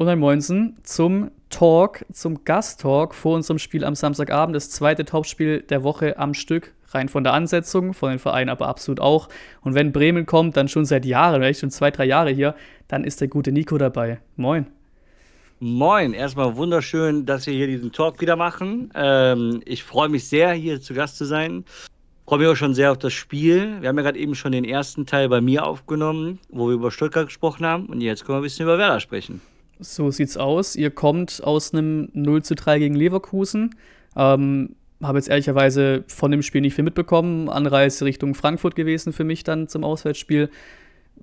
Und 0.00 0.08
ein 0.08 0.18
Moinsen 0.18 0.78
zum 0.82 1.30
Talk, 1.50 2.06
zum 2.10 2.42
Gasttalk 2.46 3.14
vor 3.14 3.34
unserem 3.34 3.58
Spiel 3.58 3.84
am 3.84 3.94
Samstagabend. 3.94 4.56
Das 4.56 4.70
zweite 4.70 5.04
Topspiel 5.04 5.60
der 5.60 5.82
Woche 5.82 6.18
am 6.18 6.32
Stück. 6.32 6.72
Rein 6.88 7.10
von 7.10 7.22
der 7.22 7.34
Ansetzung, 7.34 7.92
von 7.92 8.08
den 8.08 8.18
Vereinen 8.18 8.48
aber 8.48 8.66
absolut 8.66 8.98
auch. 8.98 9.28
Und 9.60 9.74
wenn 9.74 9.92
Bremen 9.92 10.24
kommt, 10.24 10.56
dann 10.56 10.68
schon 10.68 10.86
seit 10.86 11.04
Jahren, 11.04 11.42
echt 11.42 11.60
schon 11.60 11.70
zwei, 11.70 11.90
drei 11.90 12.06
Jahre 12.06 12.30
hier, 12.30 12.54
dann 12.88 13.04
ist 13.04 13.20
der 13.20 13.28
gute 13.28 13.52
Nico 13.52 13.76
dabei. 13.76 14.22
Moin. 14.36 14.68
Moin, 15.58 16.14
erstmal 16.14 16.56
wunderschön, 16.56 17.26
dass 17.26 17.46
wir 17.46 17.52
hier 17.52 17.66
diesen 17.66 17.92
Talk 17.92 18.22
wieder 18.22 18.36
machen. 18.36 18.90
Ähm, 18.94 19.60
ich 19.66 19.84
freue 19.84 20.08
mich 20.08 20.26
sehr, 20.26 20.52
hier 20.52 20.80
zu 20.80 20.94
Gast 20.94 21.18
zu 21.18 21.26
sein. 21.26 21.66
Freue 22.26 22.38
mich 22.38 22.48
auch 22.48 22.56
schon 22.56 22.72
sehr 22.72 22.90
auf 22.90 22.98
das 22.98 23.12
Spiel. 23.12 23.82
Wir 23.82 23.90
haben 23.90 23.98
ja 23.98 24.04
gerade 24.04 24.18
eben 24.18 24.34
schon 24.34 24.52
den 24.52 24.64
ersten 24.64 25.04
Teil 25.04 25.28
bei 25.28 25.42
mir 25.42 25.66
aufgenommen, 25.66 26.38
wo 26.48 26.68
wir 26.68 26.74
über 26.74 26.90
Stuttgart 26.90 27.26
gesprochen 27.26 27.66
haben. 27.66 27.84
Und 27.84 28.00
jetzt 28.00 28.24
können 28.24 28.36
wir 28.36 28.40
ein 28.40 28.44
bisschen 28.44 28.64
über 28.64 28.78
Werder 28.78 29.00
sprechen. 29.00 29.42
So 29.80 30.10
sieht's 30.10 30.36
aus. 30.36 30.76
Ihr 30.76 30.90
kommt 30.90 31.42
aus 31.42 31.72
einem 31.72 32.08
0 32.12 32.42
zu 32.42 32.54
3 32.54 32.78
gegen 32.78 32.94
Leverkusen. 32.94 33.74
Ähm, 34.16 34.76
habe 35.02 35.18
jetzt 35.18 35.28
ehrlicherweise 35.28 36.04
von 36.06 36.30
dem 36.30 36.42
Spiel 36.42 36.60
nicht 36.60 36.74
viel 36.74 36.84
mitbekommen. 36.84 37.48
Anreise 37.48 38.04
Richtung 38.04 38.34
Frankfurt 38.34 38.74
gewesen 38.74 39.12
für 39.12 39.24
mich 39.24 39.44
dann 39.44 39.68
zum 39.68 39.84
Auswärtsspiel. 39.84 40.50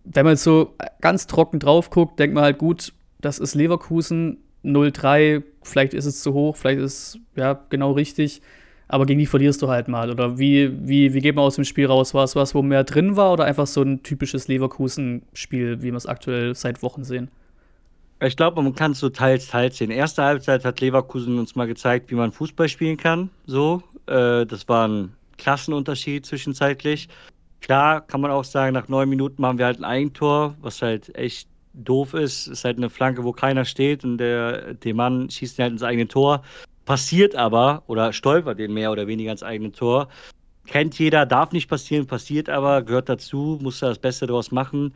Wenn 0.03 0.25
man 0.25 0.33
jetzt 0.33 0.43
so 0.43 0.73
ganz 1.01 1.27
trocken 1.27 1.59
drauf 1.59 1.89
guckt, 1.89 2.19
denkt 2.19 2.33
man 2.33 2.43
halt, 2.43 2.57
gut, 2.57 2.93
das 3.21 3.39
ist 3.39 3.55
Leverkusen 3.55 4.37
0-3. 4.63 5.43
Vielleicht 5.61 5.93
ist 5.93 6.05
es 6.05 6.21
zu 6.21 6.33
hoch, 6.33 6.55
vielleicht 6.55 6.79
ist 6.79 6.93
es 6.93 7.19
ja 7.35 7.59
genau 7.69 7.91
richtig. 7.91 8.41
Aber 8.87 9.05
gegen 9.05 9.19
die 9.19 9.25
verlierst 9.25 9.61
du 9.61 9.67
halt 9.67 9.89
mal. 9.89 10.09
Oder 10.09 10.39
wie, 10.39 10.87
wie, 10.87 11.13
wie 11.13 11.19
geht 11.19 11.35
man 11.35 11.43
aus 11.43 11.55
dem 11.55 11.65
Spiel 11.65 11.87
raus? 11.87 12.13
War 12.13 12.23
es 12.23 12.35
was, 12.35 12.55
wo 12.55 12.61
mehr 12.61 12.85
drin 12.85 13.17
war 13.17 13.33
oder 13.33 13.43
einfach 13.43 13.67
so 13.67 13.81
ein 13.81 14.01
typisches 14.01 14.47
Leverkusen-Spiel, 14.47 15.81
wie 15.81 15.91
wir 15.91 15.95
es 15.95 16.05
aktuell 16.05 16.55
seit 16.55 16.81
Wochen 16.81 17.03
sehen? 17.03 17.29
Ich 18.19 18.35
glaube, 18.35 18.61
man 18.63 18.73
kann 18.73 18.93
es 18.93 18.99
so 18.99 19.09
teils, 19.09 19.47
teils 19.47 19.77
sehen. 19.77 19.91
Erste 19.91 20.23
Halbzeit 20.23 20.65
hat 20.65 20.81
Leverkusen 20.81 21.37
uns 21.37 21.55
mal 21.55 21.67
gezeigt, 21.67 22.09
wie 22.09 22.15
man 22.15 22.31
Fußball 22.31 22.67
spielen 22.67 22.97
kann. 22.97 23.29
So, 23.45 23.83
äh, 24.07 24.45
das 24.45 24.67
war 24.67 24.87
ein 24.87 25.13
Klassenunterschied 25.37 26.25
zwischenzeitlich. 26.25 27.09
Klar 27.61 28.01
kann 28.01 28.21
man 28.21 28.31
auch 28.31 28.43
sagen, 28.43 28.73
nach 28.73 28.87
neun 28.87 29.09
Minuten 29.09 29.41
machen 29.41 29.59
wir 29.59 29.65
halt 29.65 29.79
ein 29.79 29.85
Eigentor, 29.85 30.55
was 30.61 30.81
halt 30.81 31.15
echt 31.15 31.47
doof 31.73 32.15
ist. 32.15 32.47
Ist 32.47 32.65
halt 32.65 32.77
eine 32.77 32.89
Flanke, 32.89 33.23
wo 33.23 33.33
keiner 33.33 33.65
steht 33.65 34.03
und 34.03 34.17
der, 34.17 34.73
der 34.73 34.95
Mann 34.95 35.29
schießt 35.29 35.59
halt 35.59 35.73
ins 35.73 35.83
eigene 35.83 36.07
Tor. 36.07 36.41
Passiert 36.85 37.35
aber 37.35 37.83
oder 37.85 38.13
stolpert 38.13 38.57
den 38.57 38.73
mehr 38.73 38.91
oder 38.91 39.05
weniger 39.05 39.31
ins 39.31 39.43
eigene 39.43 39.71
Tor. 39.71 40.07
Kennt 40.65 40.97
jeder, 40.97 41.25
darf 41.27 41.51
nicht 41.51 41.69
passieren, 41.69 42.07
passiert 42.07 42.49
aber, 42.49 42.81
gehört 42.81 43.09
dazu, 43.09 43.59
muss 43.61 43.79
da 43.79 43.89
das 43.89 43.99
Beste 43.99 44.25
draus 44.25 44.51
machen. 44.51 44.93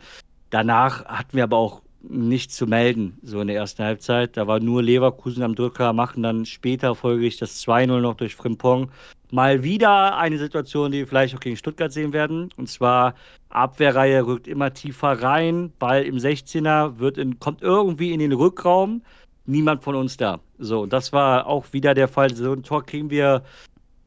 Danach 0.49 1.05
hatten 1.05 1.37
wir 1.37 1.43
aber 1.43 1.57
auch 1.57 1.81
nicht 2.03 2.51
zu 2.51 2.67
melden, 2.67 3.17
so 3.21 3.41
in 3.41 3.47
der 3.47 3.55
ersten 3.55 3.83
Halbzeit. 3.83 4.37
Da 4.37 4.47
war 4.47 4.59
nur 4.59 4.81
Leverkusen 4.81 5.43
am 5.43 5.55
Drücker, 5.55 5.93
machen 5.93 6.23
dann 6.23 6.45
später 6.45 6.95
folglich 6.95 7.37
das 7.37 7.63
2-0 7.65 7.99
noch 7.99 8.15
durch 8.15 8.35
Frimpong. 8.35 8.91
Mal 9.31 9.63
wieder 9.63 10.17
eine 10.17 10.37
Situation, 10.37 10.91
die 10.91 10.99
wir 10.99 11.07
vielleicht 11.07 11.35
auch 11.35 11.39
gegen 11.39 11.57
Stuttgart 11.57 11.91
sehen 11.91 12.11
werden. 12.11 12.49
Und 12.57 12.67
zwar, 12.67 13.15
Abwehrreihe 13.49 14.25
rückt 14.25 14.47
immer 14.47 14.73
tiefer 14.73 15.21
rein, 15.21 15.71
Ball 15.79 16.03
im 16.03 16.17
16er 16.17 16.99
wird 16.99 17.17
in, 17.17 17.39
kommt 17.39 17.61
irgendwie 17.61 18.11
in 18.11 18.19
den 18.19 18.33
Rückraum, 18.33 19.01
niemand 19.45 19.83
von 19.83 19.95
uns 19.95 20.17
da. 20.17 20.39
So, 20.57 20.81
und 20.81 20.93
das 20.93 21.13
war 21.13 21.47
auch 21.47 21.71
wieder 21.71 21.93
der 21.93 22.07
Fall. 22.07 22.33
So 22.35 22.53
ein 22.53 22.63
Tor 22.63 22.85
kriegen 22.85 23.09
wir, 23.09 23.43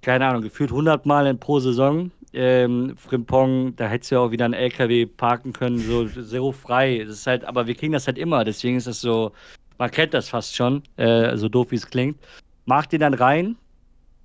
keine 0.04 0.26
Ahnung, 0.26 0.42
gefühlt 0.42 0.70
100 0.70 1.06
Mal 1.06 1.34
pro 1.34 1.58
Saison 1.58 2.10
ähm, 2.34 2.96
Frimpong, 2.96 3.76
da 3.76 3.86
hättest 3.86 4.10
du 4.10 4.16
ja 4.16 4.20
auch 4.20 4.30
wieder 4.30 4.44
einen 4.44 4.54
LKW 4.54 5.06
parken 5.06 5.52
können, 5.52 5.78
so 5.78 6.06
so 6.06 6.52
frei. 6.52 7.04
Das 7.06 7.18
ist 7.18 7.26
halt, 7.26 7.44
aber 7.44 7.66
wir 7.66 7.74
kriegen 7.74 7.92
das 7.92 8.06
halt 8.06 8.18
immer, 8.18 8.44
deswegen 8.44 8.76
ist 8.76 8.86
das 8.86 9.00
so, 9.00 9.32
man 9.78 9.90
kennt 9.90 10.14
das 10.14 10.28
fast 10.28 10.54
schon, 10.54 10.82
äh, 10.96 11.36
so 11.36 11.48
doof 11.48 11.70
wie 11.70 11.76
es 11.76 11.86
klingt. 11.86 12.18
Macht 12.66 12.92
den 12.92 13.00
dann 13.00 13.14
rein. 13.14 13.56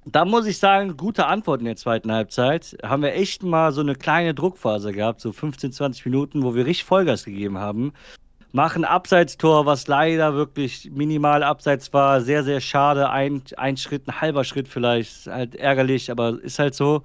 Da 0.06 0.26
muss 0.26 0.48
ich 0.48 0.58
sagen, 0.58 0.98
gute 0.98 1.28
Antwort 1.28 1.60
in 1.60 1.66
der 1.66 1.76
zweiten 1.76 2.12
Halbzeit. 2.12 2.76
Haben 2.84 3.04
wir 3.04 3.14
echt 3.14 3.44
mal 3.44 3.72
so 3.72 3.82
eine 3.82 3.96
kleine 3.96 4.34
Druckphase 4.34 4.92
gehabt, 4.92 5.22
so 5.22 5.32
15, 5.32 5.72
20 5.72 6.06
Minuten, 6.06 6.44
wo 6.44 6.56
wir 6.56 6.66
richtig 6.66 6.86
Vollgas 6.86 7.26
gegeben 7.26 7.60
haben. 7.60 7.94
Machen 8.52 8.84
Abseitstor, 8.84 9.66
was 9.66 9.88
leider 9.88 10.34
wirklich 10.34 10.90
minimal 10.92 11.44
abseits 11.44 11.94
war. 11.94 12.22
Sehr, 12.22 12.44
sehr 12.44 12.62
schade. 12.62 13.10
Ein, 13.12 13.44
ein 13.58 13.78
Schritt, 13.78 14.08
ein 14.08 14.22
halber 14.22 14.44
Schritt 14.44 14.68
vielleicht. 14.68 15.28
Halt 15.28 15.56
ärgerlich, 15.56 16.10
aber 16.10 16.42
ist 16.42 16.58
halt 16.58 16.74
so. 16.74 17.04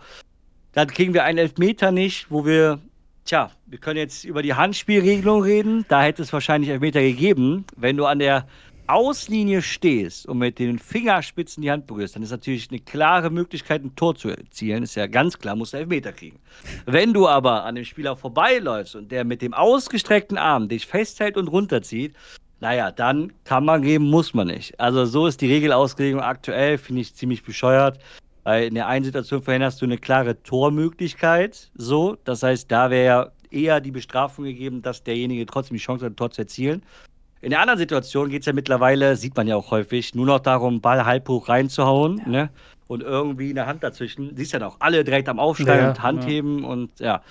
Dann 0.72 0.88
kriegen 0.88 1.12
wir 1.12 1.24
einen 1.24 1.38
Elfmeter 1.38 1.92
nicht, 1.92 2.30
wo 2.30 2.46
wir, 2.46 2.80
tja, 3.24 3.50
wir 3.66 3.78
können 3.78 3.98
jetzt 3.98 4.24
über 4.24 4.42
die 4.42 4.54
Handspielregelung 4.54 5.42
reden. 5.42 5.84
Da 5.88 6.02
hätte 6.02 6.22
es 6.22 6.32
wahrscheinlich 6.32 6.70
Elfmeter 6.70 7.02
gegeben. 7.02 7.66
Wenn 7.76 7.96
du 7.96 8.06
an 8.06 8.18
der 8.18 8.46
Auslinie 8.86 9.62
stehst 9.62 10.26
und 10.26 10.38
mit 10.38 10.58
den 10.58 10.78
Fingerspitzen 10.78 11.62
die 11.62 11.70
Hand 11.70 11.86
berührst, 11.86 12.16
dann 12.16 12.22
ist 12.22 12.30
natürlich 12.30 12.70
eine 12.70 12.80
klare 12.80 13.30
Möglichkeit, 13.30 13.82
ein 13.82 13.96
Tor 13.96 14.14
zu 14.14 14.28
erzielen. 14.28 14.82
Ist 14.82 14.94
ja 14.94 15.06
ganz 15.06 15.38
klar, 15.38 15.56
musst 15.56 15.72
du 15.72 15.78
Elfmeter 15.78 16.12
kriegen. 16.12 16.38
Wenn 16.84 17.12
du 17.12 17.26
aber 17.26 17.64
an 17.64 17.76
dem 17.76 17.84
Spieler 17.84 18.16
vorbeiläufst 18.16 18.94
und 18.94 19.10
der 19.10 19.24
mit 19.24 19.42
dem 19.42 19.54
ausgestreckten 19.54 20.36
Arm 20.36 20.68
dich 20.68 20.86
festhält 20.86 21.36
und 21.36 21.48
runterzieht, 21.48 22.14
naja, 22.60 22.90
dann 22.90 23.32
kann 23.44 23.64
man 23.64 23.82
geben, 23.82 24.10
muss 24.10 24.34
man 24.34 24.48
nicht. 24.48 24.78
Also 24.78 25.04
so 25.06 25.26
ist 25.26 25.40
die 25.40 25.52
Regelauslegung 25.52 26.20
aktuell, 26.20 26.78
finde 26.78 27.02
ich 27.02 27.14
ziemlich 27.14 27.42
bescheuert. 27.42 27.98
Weil 28.44 28.64
in 28.64 28.74
der 28.74 28.86
einen 28.86 29.04
Situation 29.04 29.42
verhinderst 29.42 29.80
du 29.80 29.86
eine 29.86 29.96
klare 29.96 30.42
Tormöglichkeit, 30.42 31.70
so. 31.74 32.16
Das 32.24 32.42
heißt, 32.42 32.70
da 32.70 32.90
wäre 32.90 33.04
ja 33.06 33.32
eher 33.50 33.80
die 33.80 33.90
Bestrafung 33.90 34.44
gegeben, 34.44 34.82
dass 34.82 35.02
derjenige 35.02 35.46
trotzdem 35.46 35.76
die 35.76 35.82
Chance 35.82 36.04
hat, 36.04 36.12
ein 36.12 36.16
Tor 36.16 36.30
zu 36.30 36.42
erzielen. 36.42 36.82
In 37.44 37.50
der 37.50 37.60
anderen 37.60 37.78
Situation 37.78 38.30
geht 38.30 38.40
es 38.40 38.46
ja 38.46 38.54
mittlerweile, 38.54 39.16
sieht 39.16 39.36
man 39.36 39.46
ja 39.46 39.54
auch 39.54 39.70
häufig, 39.70 40.14
nur 40.14 40.24
noch 40.24 40.40
darum, 40.40 40.80
Ball 40.80 41.04
halb 41.04 41.28
hoch 41.28 41.50
reinzuhauen, 41.50 42.18
ja. 42.24 42.28
ne? 42.28 42.50
Und 42.86 43.02
irgendwie 43.02 43.50
eine 43.50 43.66
Hand 43.66 43.82
dazwischen. 43.82 44.34
Siehst 44.34 44.54
ja 44.54 44.66
auch 44.66 44.76
alle 44.78 45.04
direkt 45.04 45.28
am 45.28 45.38
Aufsteigen 45.38 45.84
ja, 45.84 45.88
und 45.90 46.02
Handheben 46.02 46.62
ja. 46.62 46.68
und 46.68 47.00
ja. 47.00 47.22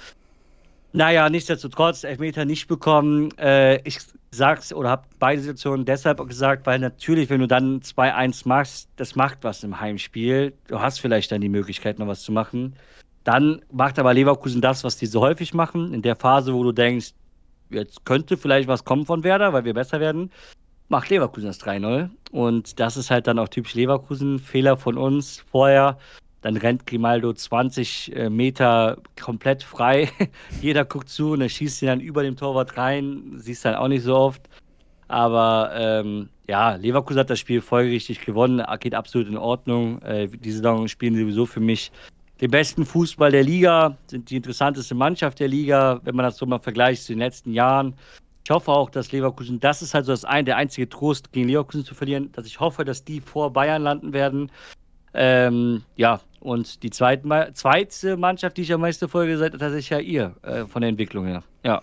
Naja, 0.91 1.27
nichtsdestotrotz, 1.31 2.03
Elfmeter 2.03 2.45
nicht 2.45 2.67
bekommen. 2.67 3.35
Äh, 3.39 3.77
ich 3.87 3.97
sag's 4.29 4.71
oder 4.71 4.91
habe 4.91 5.03
beide 5.17 5.41
Situationen 5.41 5.83
deshalb 5.83 6.19
gesagt, 6.27 6.67
weil 6.67 6.77
natürlich, 6.77 7.31
wenn 7.31 7.39
du 7.39 7.47
dann 7.47 7.81
2-1 7.81 8.47
machst, 8.47 8.89
das 8.97 9.15
macht 9.15 9.39
was 9.41 9.63
im 9.63 9.79
Heimspiel. 9.79 10.53
Du 10.67 10.79
hast 10.79 10.99
vielleicht 10.99 11.31
dann 11.31 11.41
die 11.41 11.49
Möglichkeit, 11.49 11.97
noch 11.97 12.07
was 12.07 12.21
zu 12.21 12.31
machen. 12.31 12.75
Dann 13.23 13.63
macht 13.71 13.97
aber 13.97 14.13
Leverkusen 14.13 14.61
das, 14.61 14.83
was 14.83 14.95
die 14.97 15.07
so 15.07 15.21
häufig 15.21 15.55
machen. 15.55 15.91
In 15.91 16.03
der 16.03 16.15
Phase, 16.15 16.53
wo 16.53 16.63
du 16.63 16.71
denkst, 16.71 17.13
jetzt 17.73 18.05
könnte 18.05 18.37
vielleicht 18.37 18.67
was 18.67 18.85
kommen 18.85 19.05
von 19.05 19.23
Werder, 19.23 19.53
weil 19.53 19.65
wir 19.65 19.73
besser 19.73 19.99
werden, 19.99 20.31
macht 20.89 21.09
Leverkusen 21.09 21.47
das 21.47 21.59
3-0. 21.61 22.09
Und 22.31 22.79
das 22.79 22.97
ist 22.97 23.11
halt 23.11 23.27
dann 23.27 23.39
auch 23.39 23.47
typisch 23.47 23.73
Leverkusen. 23.73 24.39
Fehler 24.39 24.77
von 24.77 24.97
uns 24.97 25.39
vorher. 25.39 25.97
Dann 26.41 26.57
rennt 26.57 26.85
Grimaldo 26.85 27.33
20 27.33 28.15
äh, 28.15 28.29
Meter 28.29 28.97
komplett 29.21 29.63
frei. 29.63 30.09
Jeder 30.61 30.83
guckt 30.83 31.09
zu 31.09 31.31
und 31.31 31.41
er 31.41 31.49
schießt 31.49 31.81
ihn 31.81 31.87
dann 31.87 31.99
über 32.01 32.23
dem 32.23 32.35
Torwart 32.35 32.77
rein. 32.77 33.33
Siehst 33.37 33.65
dann 33.65 33.75
auch 33.75 33.87
nicht 33.87 34.03
so 34.03 34.15
oft. 34.15 34.41
Aber 35.07 35.71
ähm, 35.73 36.29
ja, 36.47 36.75
Leverkusen 36.75 37.19
hat 37.19 37.29
das 37.29 37.39
Spiel 37.39 37.61
folgerichtig 37.61 38.21
gewonnen. 38.25 38.63
Geht 38.79 38.95
absolut 38.95 39.27
in 39.27 39.37
Ordnung. 39.37 40.01
Äh, 40.01 40.27
diese 40.27 40.57
Saison 40.57 40.87
spielen 40.87 41.15
sowieso 41.15 41.45
für 41.45 41.59
mich 41.59 41.91
den 42.41 42.51
besten 42.51 42.85
Fußball 42.85 43.31
der 43.31 43.43
Liga, 43.43 43.97
sind 44.07 44.29
die 44.29 44.37
interessanteste 44.37 44.95
Mannschaft 44.95 45.39
der 45.39 45.47
Liga, 45.47 46.01
wenn 46.03 46.15
man 46.15 46.25
das 46.25 46.37
so 46.37 46.45
mal 46.45 46.59
vergleicht 46.59 47.03
zu 47.03 47.13
den 47.13 47.19
letzten 47.19 47.53
Jahren. 47.53 47.95
Ich 48.43 48.51
hoffe 48.51 48.71
auch, 48.71 48.89
dass 48.89 49.11
Leverkusen, 49.11 49.59
das 49.59 49.81
ist 49.81 49.93
halt 49.93 50.05
so 50.05 50.11
das 50.11 50.25
ein, 50.25 50.45
der 50.45 50.57
einzige 50.57 50.89
Trost, 50.89 51.31
gegen 51.31 51.47
Leverkusen 51.47 51.85
zu 51.85 51.95
verlieren, 51.95 52.31
dass 52.33 52.45
ich 52.45 52.59
hoffe, 52.59 52.83
dass 52.83 53.05
die 53.05 53.21
vor 53.21 53.53
Bayern 53.53 53.81
landen 53.83 54.11
werden. 54.11 54.51
Ähm, 55.13 55.83
ja, 55.95 56.19
und 56.41 56.83
die 56.83 56.89
zweite, 56.89 57.51
zweite 57.53 58.17
Mannschaft, 58.17 58.57
die 58.57 58.63
ich 58.63 58.73
am 58.73 58.81
meisten 58.81 59.07
Folge 59.07 59.37
seid, 59.37 59.53
tatsächlich 59.53 59.89
ja 59.89 59.99
ihr, 59.99 60.35
äh, 60.41 60.65
von 60.65 60.81
der 60.81 60.89
Entwicklung 60.89 61.25
her. 61.25 61.43
Ja. 61.63 61.81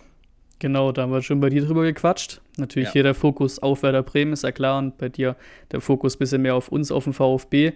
Genau, 0.59 0.91
da 0.91 1.01
haben 1.01 1.11
wir 1.11 1.23
schon 1.23 1.39
bei 1.39 1.49
dir 1.49 1.65
drüber 1.65 1.81
gequatscht. 1.81 2.39
Natürlich 2.57 2.89
ja. 2.89 2.93
hier 2.93 3.03
der 3.03 3.15
Fokus 3.15 3.57
auf 3.57 3.81
Werder 3.81 4.03
Bremen, 4.03 4.33
ist 4.33 4.43
ja 4.43 4.51
klar, 4.51 4.77
und 4.77 4.95
bei 4.99 5.09
dir 5.09 5.35
der 5.71 5.81
Fokus 5.81 6.15
ein 6.15 6.19
bisschen 6.19 6.43
mehr 6.43 6.53
auf 6.53 6.67
uns, 6.67 6.91
auf 6.91 7.05
den 7.05 7.13
VfB. 7.13 7.71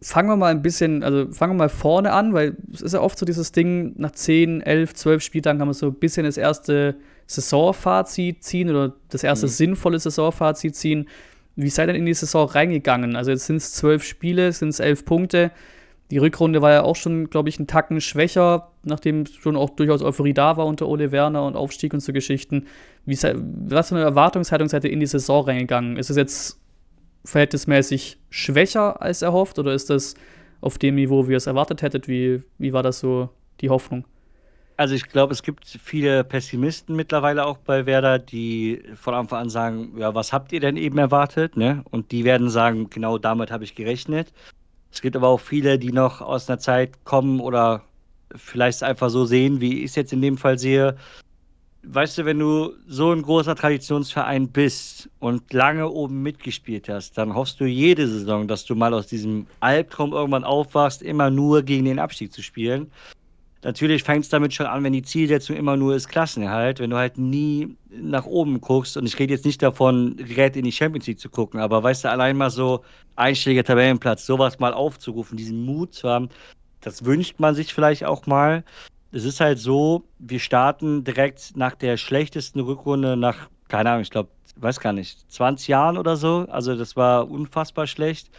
Fangen 0.00 0.28
wir 0.30 0.36
mal 0.36 0.50
ein 0.50 0.62
bisschen, 0.62 1.02
also 1.02 1.30
fangen 1.30 1.54
wir 1.54 1.64
mal 1.64 1.68
vorne 1.68 2.12
an, 2.12 2.32
weil 2.32 2.56
es 2.72 2.80
ist 2.80 2.94
ja 2.94 3.00
oft 3.00 3.18
so 3.18 3.26
dieses 3.26 3.52
Ding, 3.52 3.92
nach 3.98 4.12
10, 4.12 4.62
11, 4.62 4.94
12 4.94 5.22
Spieltagen 5.22 5.58
kann 5.58 5.68
man 5.68 5.74
so 5.74 5.88
ein 5.88 5.94
bisschen 5.94 6.24
das 6.24 6.38
erste 6.38 6.96
Saisonfazit 7.26 8.42
ziehen 8.42 8.70
oder 8.70 8.94
das 9.10 9.24
erste 9.24 9.46
mhm. 9.46 9.50
sinnvolle 9.50 9.98
Saisonfazit 9.98 10.74
ziehen. 10.74 11.08
Wie 11.56 11.68
seid 11.68 11.88
ihr 11.88 11.94
in 11.94 12.06
die 12.06 12.14
Saison 12.14 12.48
reingegangen? 12.48 13.14
Also 13.14 13.30
jetzt 13.30 13.46
sind 13.46 13.56
es 13.56 13.72
zwölf 13.72 14.02
Spiele, 14.04 14.52
sind 14.52 14.70
es 14.70 14.80
elf 14.80 15.04
Punkte. 15.04 15.52
Die 16.10 16.18
Rückrunde 16.18 16.60
war 16.62 16.72
ja 16.72 16.82
auch 16.82 16.96
schon, 16.96 17.30
glaube 17.30 17.48
ich, 17.48 17.58
ein 17.58 17.66
Tacken 17.66 18.00
schwächer, 18.00 18.70
nachdem 18.82 19.26
schon 19.26 19.56
auch 19.56 19.70
durchaus 19.70 20.02
Euphorie 20.02 20.34
da 20.34 20.56
war 20.56 20.66
unter 20.66 20.86
Ole 20.86 21.12
Werner 21.12 21.46
und 21.46 21.56
Aufstieg 21.56 21.94
und 21.94 22.00
so 22.00 22.12
Geschichten. 22.12 22.66
Wie, 23.06 23.16
was 23.16 23.88
für 23.88 23.94
eine 23.94 24.04
Erwartungshaltung 24.04 24.68
seid 24.68 24.84
ihr 24.84 24.90
in 24.90 25.00
die 25.00 25.06
Saison 25.06 25.44
reingegangen? 25.44 25.96
Ist 25.96 26.10
es 26.10 26.16
jetzt 26.16 26.60
verhältnismäßig 27.24 28.18
schwächer 28.30 29.00
als 29.00 29.22
erhofft 29.22 29.58
oder 29.58 29.72
ist 29.72 29.90
das 29.90 30.14
auf 30.60 30.78
dem 30.78 30.94
Niveau, 30.94 31.26
wie 31.28 31.32
ihr 31.32 31.36
es 31.38 31.46
erwartet 31.46 31.82
hättet? 31.82 32.08
Wie, 32.08 32.42
wie 32.58 32.72
war 32.72 32.82
das 32.82 33.00
so 33.00 33.30
die 33.60 33.70
Hoffnung? 33.70 34.04
Also 34.76 34.94
ich 34.94 35.08
glaube, 35.08 35.32
es 35.32 35.42
gibt 35.42 35.66
viele 35.66 36.24
Pessimisten 36.24 36.96
mittlerweile 36.96 37.46
auch 37.46 37.58
bei 37.58 37.86
Werder, 37.86 38.18
die 38.18 38.82
von 38.96 39.14
Anfang 39.14 39.42
an 39.42 39.50
sagen, 39.50 39.94
ja, 39.98 40.14
was 40.14 40.32
habt 40.32 40.52
ihr 40.52 40.58
denn 40.60 40.76
eben 40.76 40.98
erwartet? 40.98 41.56
Ne? 41.56 41.84
Und 41.90 42.10
die 42.10 42.24
werden 42.24 42.50
sagen, 42.50 42.90
genau 42.90 43.18
damit 43.18 43.52
habe 43.52 43.62
ich 43.62 43.76
gerechnet. 43.76 44.32
Es 44.90 45.00
gibt 45.00 45.14
aber 45.16 45.28
auch 45.28 45.40
viele, 45.40 45.78
die 45.78 45.92
noch 45.92 46.20
aus 46.20 46.48
einer 46.48 46.58
Zeit 46.58 47.04
kommen 47.04 47.40
oder 47.40 47.82
vielleicht 48.34 48.82
einfach 48.82 49.10
so 49.10 49.24
sehen, 49.24 49.60
wie 49.60 49.78
ich 49.78 49.90
es 49.90 49.94
jetzt 49.94 50.12
in 50.12 50.22
dem 50.22 50.38
Fall 50.38 50.58
sehe. 50.58 50.96
Weißt 51.86 52.18
du, 52.18 52.24
wenn 52.24 52.38
du 52.38 52.72
so 52.86 53.12
ein 53.12 53.22
großer 53.22 53.54
Traditionsverein 53.54 54.48
bist 54.48 55.10
und 55.20 55.52
lange 55.52 55.88
oben 55.88 56.22
mitgespielt 56.22 56.88
hast, 56.88 57.18
dann 57.18 57.34
hoffst 57.34 57.60
du 57.60 57.66
jede 57.66 58.08
Saison, 58.08 58.48
dass 58.48 58.64
du 58.64 58.74
mal 58.74 58.94
aus 58.94 59.06
diesem 59.06 59.46
Albtraum 59.60 60.12
irgendwann 60.12 60.44
aufwachst, 60.44 61.02
immer 61.02 61.30
nur 61.30 61.62
gegen 61.62 61.84
den 61.84 61.98
Abstieg 61.98 62.32
zu 62.32 62.42
spielen 62.42 62.90
natürlich 63.64 64.02
fängt 64.04 64.24
es 64.24 64.30
damit 64.30 64.54
schon 64.54 64.66
an, 64.66 64.84
wenn 64.84 64.92
die 64.92 65.02
Zielsetzung 65.02 65.56
immer 65.56 65.76
nur 65.76 65.96
ist 65.96 66.08
Klassenerhalt, 66.08 66.78
wenn 66.78 66.90
du 66.90 66.96
halt 66.96 67.18
nie 67.18 67.76
nach 67.90 68.26
oben 68.26 68.60
guckst. 68.60 68.96
Und 68.96 69.06
ich 69.06 69.18
rede 69.18 69.32
jetzt 69.32 69.44
nicht 69.44 69.62
davon, 69.62 70.16
direkt 70.16 70.56
in 70.56 70.64
die 70.64 70.72
Champions 70.72 71.06
League 71.06 71.18
zu 71.18 71.30
gucken, 71.30 71.58
aber 71.60 71.82
weißt 71.82 72.04
du, 72.04 72.10
allein 72.10 72.36
mal 72.36 72.50
so 72.50 72.84
Einschläge, 73.16 73.64
Tabellenplatz, 73.64 74.26
sowas 74.26 74.58
mal 74.58 74.74
aufzurufen, 74.74 75.36
diesen 75.36 75.64
Mut 75.64 75.94
zu 75.94 76.08
haben, 76.08 76.28
das 76.80 77.04
wünscht 77.04 77.40
man 77.40 77.54
sich 77.54 77.72
vielleicht 77.72 78.04
auch 78.04 78.26
mal. 78.26 78.62
Es 79.14 79.24
ist 79.24 79.38
halt 79.38 79.60
so, 79.60 80.08
wir 80.18 80.40
starten 80.40 81.04
direkt 81.04 81.56
nach 81.56 81.76
der 81.76 81.96
schlechtesten 81.98 82.58
Rückrunde 82.58 83.16
nach, 83.16 83.48
keine 83.68 83.90
Ahnung, 83.90 84.02
ich 84.02 84.10
glaube, 84.10 84.30
weiß 84.56 84.80
gar 84.80 84.92
nicht, 84.92 85.30
20 85.30 85.68
Jahren 85.68 85.98
oder 85.98 86.16
so. 86.16 86.46
Also 86.50 86.74
das 86.74 86.96
war 86.96 87.30
unfassbar 87.30 87.86
schlecht. 87.86 88.32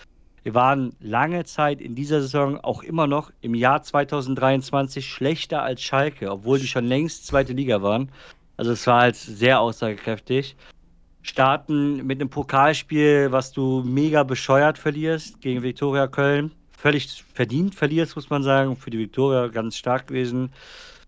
Wir 0.43 0.53
waren 0.53 0.93
lange 0.99 1.45
Zeit 1.45 1.79
in 1.79 1.95
dieser 1.95 2.19
Saison 2.19 2.59
auch 2.59 2.83
immer 2.83 3.07
noch 3.07 3.31
im 3.39 3.55
Jahr 3.55 3.83
2023 3.83 5.07
schlechter 5.07 5.63
als 5.63 5.81
Schalke, 5.81 6.29
obwohl 6.29 6.59
die 6.59 6.67
schon 6.67 6.87
längst 6.87 7.25
zweite 7.25 7.53
Liga 7.53 7.81
waren. 7.81 8.11
Also 8.57 8.73
es 8.73 8.85
war 8.85 9.03
halt 9.03 9.15
sehr 9.15 9.61
aussagekräftig. 9.61 10.57
Starten 11.21 12.05
mit 12.05 12.19
einem 12.19 12.29
Pokalspiel, 12.29 13.31
was 13.31 13.53
du 13.53 13.81
mega 13.85 14.23
bescheuert 14.23 14.77
verlierst 14.77 15.39
gegen 15.39 15.63
Viktoria 15.63 16.07
Köln. 16.07 16.51
Völlig 16.77 17.23
verdient 17.33 17.75
verlierst, 17.75 18.15
muss 18.15 18.29
man 18.29 18.43
sagen. 18.43 18.75
Für 18.75 18.89
die 18.89 18.99
Viktoria 18.99 19.47
ganz 19.47 19.77
stark 19.77 20.07
gewesen. 20.07 20.51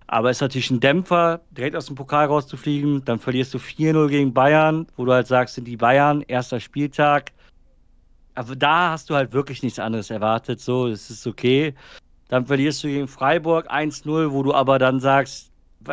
Aber 0.08 0.32
ist 0.32 0.42
natürlich 0.42 0.72
ein 0.72 0.80
Dämpfer, 0.80 1.42
direkt 1.52 1.76
aus 1.76 1.88
dem 1.88 1.96
Pokal 1.96 2.28
rauszufliegen. 2.28 3.04
Dann 3.04 3.20
verlierst 3.20 3.54
du 3.54 3.58
4-0 3.58 4.08
gegen 4.08 4.34
Bayern, 4.34 4.88
wo 4.96 5.06
du 5.06 5.12
halt 5.12 5.28
sagst, 5.28 5.56
sind 5.56 5.66
die 5.66 5.76
Bayern, 5.76 6.24
erster 6.28 6.60
Spieltag 6.60 7.34
aber 8.38 8.56
da 8.56 8.92
hast 8.92 9.10
du 9.10 9.16
halt 9.16 9.34
wirklich 9.34 9.64
nichts 9.64 9.80
anderes 9.80 10.12
erwartet. 10.12 10.62
So, 10.62 10.88
es 10.88 11.10
ist 11.10 11.26
okay. 11.26 11.74
Dann 12.30 12.46
verlierst 12.46 12.84
du 12.84 12.88
gegen 12.88 13.08
Freiburg 13.08 13.72
1-0, 13.72 14.32
wo 14.32 14.44
du 14.44 14.54
aber 14.54 14.78
dann 14.78 15.00
sagst, 15.00 15.52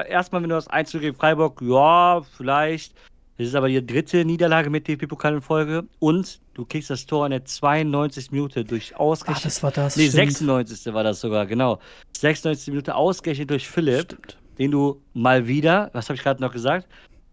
erstmal, 0.09 0.43
wenn 0.43 0.50
du 0.50 0.56
das 0.56 0.69
1-0 0.69 0.99
gegen 0.99 1.17
Freiburg, 1.17 1.62
ja, 1.62 2.21
vielleicht. 2.37 2.94
Das 3.36 3.48
ist 3.48 3.54
aber 3.56 3.69
die 3.69 3.84
dritte 3.84 4.25
Niederlage 4.25 4.70
mit 4.70 4.86
DP-Pokal 4.86 5.34
in 5.34 5.42
Folge. 5.42 5.84
Und 5.98 6.40
du 6.54 6.64
kriegst 6.64 6.90
das 6.90 7.04
Tor 7.06 7.26
in 7.26 7.31
der 7.31 7.44
92. 7.44 8.31
Minute 8.31 8.64
durch 8.64 8.96
ausgerechnet. 8.96 9.38
Ach, 9.40 9.44
das 9.44 9.62
war 9.62 9.70
das. 9.72 9.96
Nee, 9.96 10.08
stimmt. 10.08 10.32
96. 10.32 10.94
war 10.94 11.02
das 11.02 11.20
sogar, 11.20 11.46
genau. 11.46 11.81
96. 12.16 12.69
Minute 12.69 12.94
ausgerechnet 12.94 13.50
durch 13.50 13.69
Philipp, 13.69 14.12
stimmt. 14.12 14.38
den 14.58 14.70
du 14.70 15.02
mal 15.14 15.48
wieder, 15.48 15.90
was 15.92 16.08
habe 16.08 16.16
ich 16.16 16.22
gerade 16.22 16.40
noch 16.40 16.52
gesagt? 16.52 16.86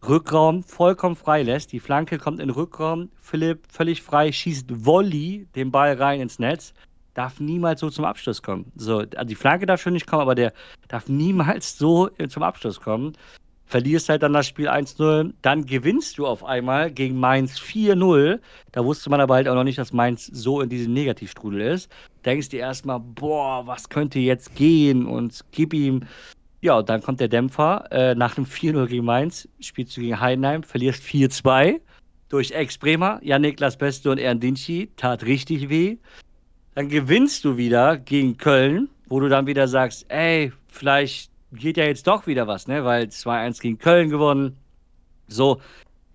Rückraum 0.07 0.63
vollkommen 0.63 1.15
frei 1.15 1.43
lässt. 1.43 1.71
Die 1.71 1.79
Flanke 1.79 2.17
kommt 2.17 2.39
in 2.39 2.47
den 2.47 2.55
Rückraum. 2.55 3.09
Philipp 3.19 3.67
völlig 3.71 4.01
frei 4.01 4.31
schießt 4.31 4.85
Volley 4.85 5.47
den 5.55 5.71
Ball 5.71 5.93
rein 5.93 6.21
ins 6.21 6.39
Netz. 6.39 6.73
Darf 7.13 7.39
niemals 7.39 7.81
so 7.81 7.91
zum 7.91 8.05
Abschluss 8.05 8.41
kommen. 8.41 8.71
So, 8.75 8.99
also 8.99 9.23
die 9.25 9.35
Flanke 9.35 9.67
darf 9.67 9.81
schon 9.81 9.93
nicht 9.93 10.07
kommen, 10.07 10.23
aber 10.23 10.33
der 10.33 10.53
darf 10.87 11.07
niemals 11.07 11.77
so 11.77 12.09
zum 12.29 12.41
Abschluss 12.41 12.79
kommen. 12.79 13.13
Verlierst 13.71 14.09
halt 14.09 14.21
dann 14.21 14.33
das 14.33 14.47
Spiel 14.47 14.67
1-0. 14.67 15.31
Dann 15.41 15.65
gewinnst 15.65 16.17
du 16.17 16.27
auf 16.27 16.43
einmal 16.43 16.91
gegen 16.91 17.17
Mainz 17.17 17.57
4-0. 17.57 18.41
Da 18.73 18.83
wusste 18.83 19.09
man 19.09 19.21
aber 19.21 19.35
halt 19.35 19.47
auch 19.47 19.55
noch 19.55 19.63
nicht, 19.63 19.77
dass 19.77 19.93
Mainz 19.93 20.25
so 20.25 20.59
in 20.59 20.67
diesem 20.67 20.91
Negativstrudel 20.91 21.61
ist. 21.61 21.89
Denkst 22.25 22.49
dir 22.49 22.59
erstmal, 22.59 22.99
boah, 22.99 23.65
was 23.65 23.87
könnte 23.87 24.19
jetzt 24.19 24.55
gehen? 24.55 25.05
Und 25.05 25.45
gib 25.51 25.73
ihm 25.73 26.01
ja, 26.59 26.79
und 26.79 26.89
dann 26.89 27.01
kommt 27.01 27.21
der 27.21 27.29
Dämpfer. 27.29 27.85
Äh, 27.91 28.13
nach 28.13 28.35
dem 28.35 28.45
4-0 28.45 28.87
gegen 28.87 29.05
Mainz 29.05 29.47
spielst 29.61 29.95
du 29.95 30.01
gegen 30.01 30.19
Heidenheim, 30.19 30.63
verlierst 30.63 31.01
4-2 31.03 31.79
durch 32.27 32.51
Ex-Bremer, 32.51 33.21
Jan-Niklas 33.23 33.77
Beste 33.77 34.11
und 34.11 34.17
Erdinci. 34.17 34.89
Tat 34.97 35.23
richtig 35.23 35.69
weh. 35.69 35.95
Dann 36.75 36.89
gewinnst 36.89 37.45
du 37.45 37.55
wieder 37.55 37.97
gegen 37.97 38.35
Köln, 38.35 38.89
wo 39.07 39.21
du 39.21 39.29
dann 39.29 39.47
wieder 39.47 39.69
sagst, 39.69 40.05
ey, 40.09 40.51
vielleicht 40.67 41.30
geht 41.51 41.77
ja 41.77 41.85
jetzt 41.85 42.07
doch 42.07 42.27
wieder 42.27 42.47
was, 42.47 42.67
ne? 42.67 42.83
Weil 42.85 43.05
2-1 43.05 43.61
gegen 43.61 43.77
Köln 43.77 44.09
gewonnen. 44.09 44.57
So, 45.27 45.61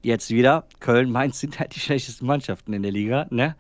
jetzt 0.02 0.30
wieder. 0.30 0.64
Köln, 0.80 1.10
Mainz 1.10 1.40
sind 1.40 1.58
halt 1.58 1.74
die 1.74 1.80
schlechtesten 1.80 2.26
Mannschaften 2.26 2.72
in 2.72 2.82
der 2.82 2.92
Liga, 2.92 3.26
ne? 3.30 3.56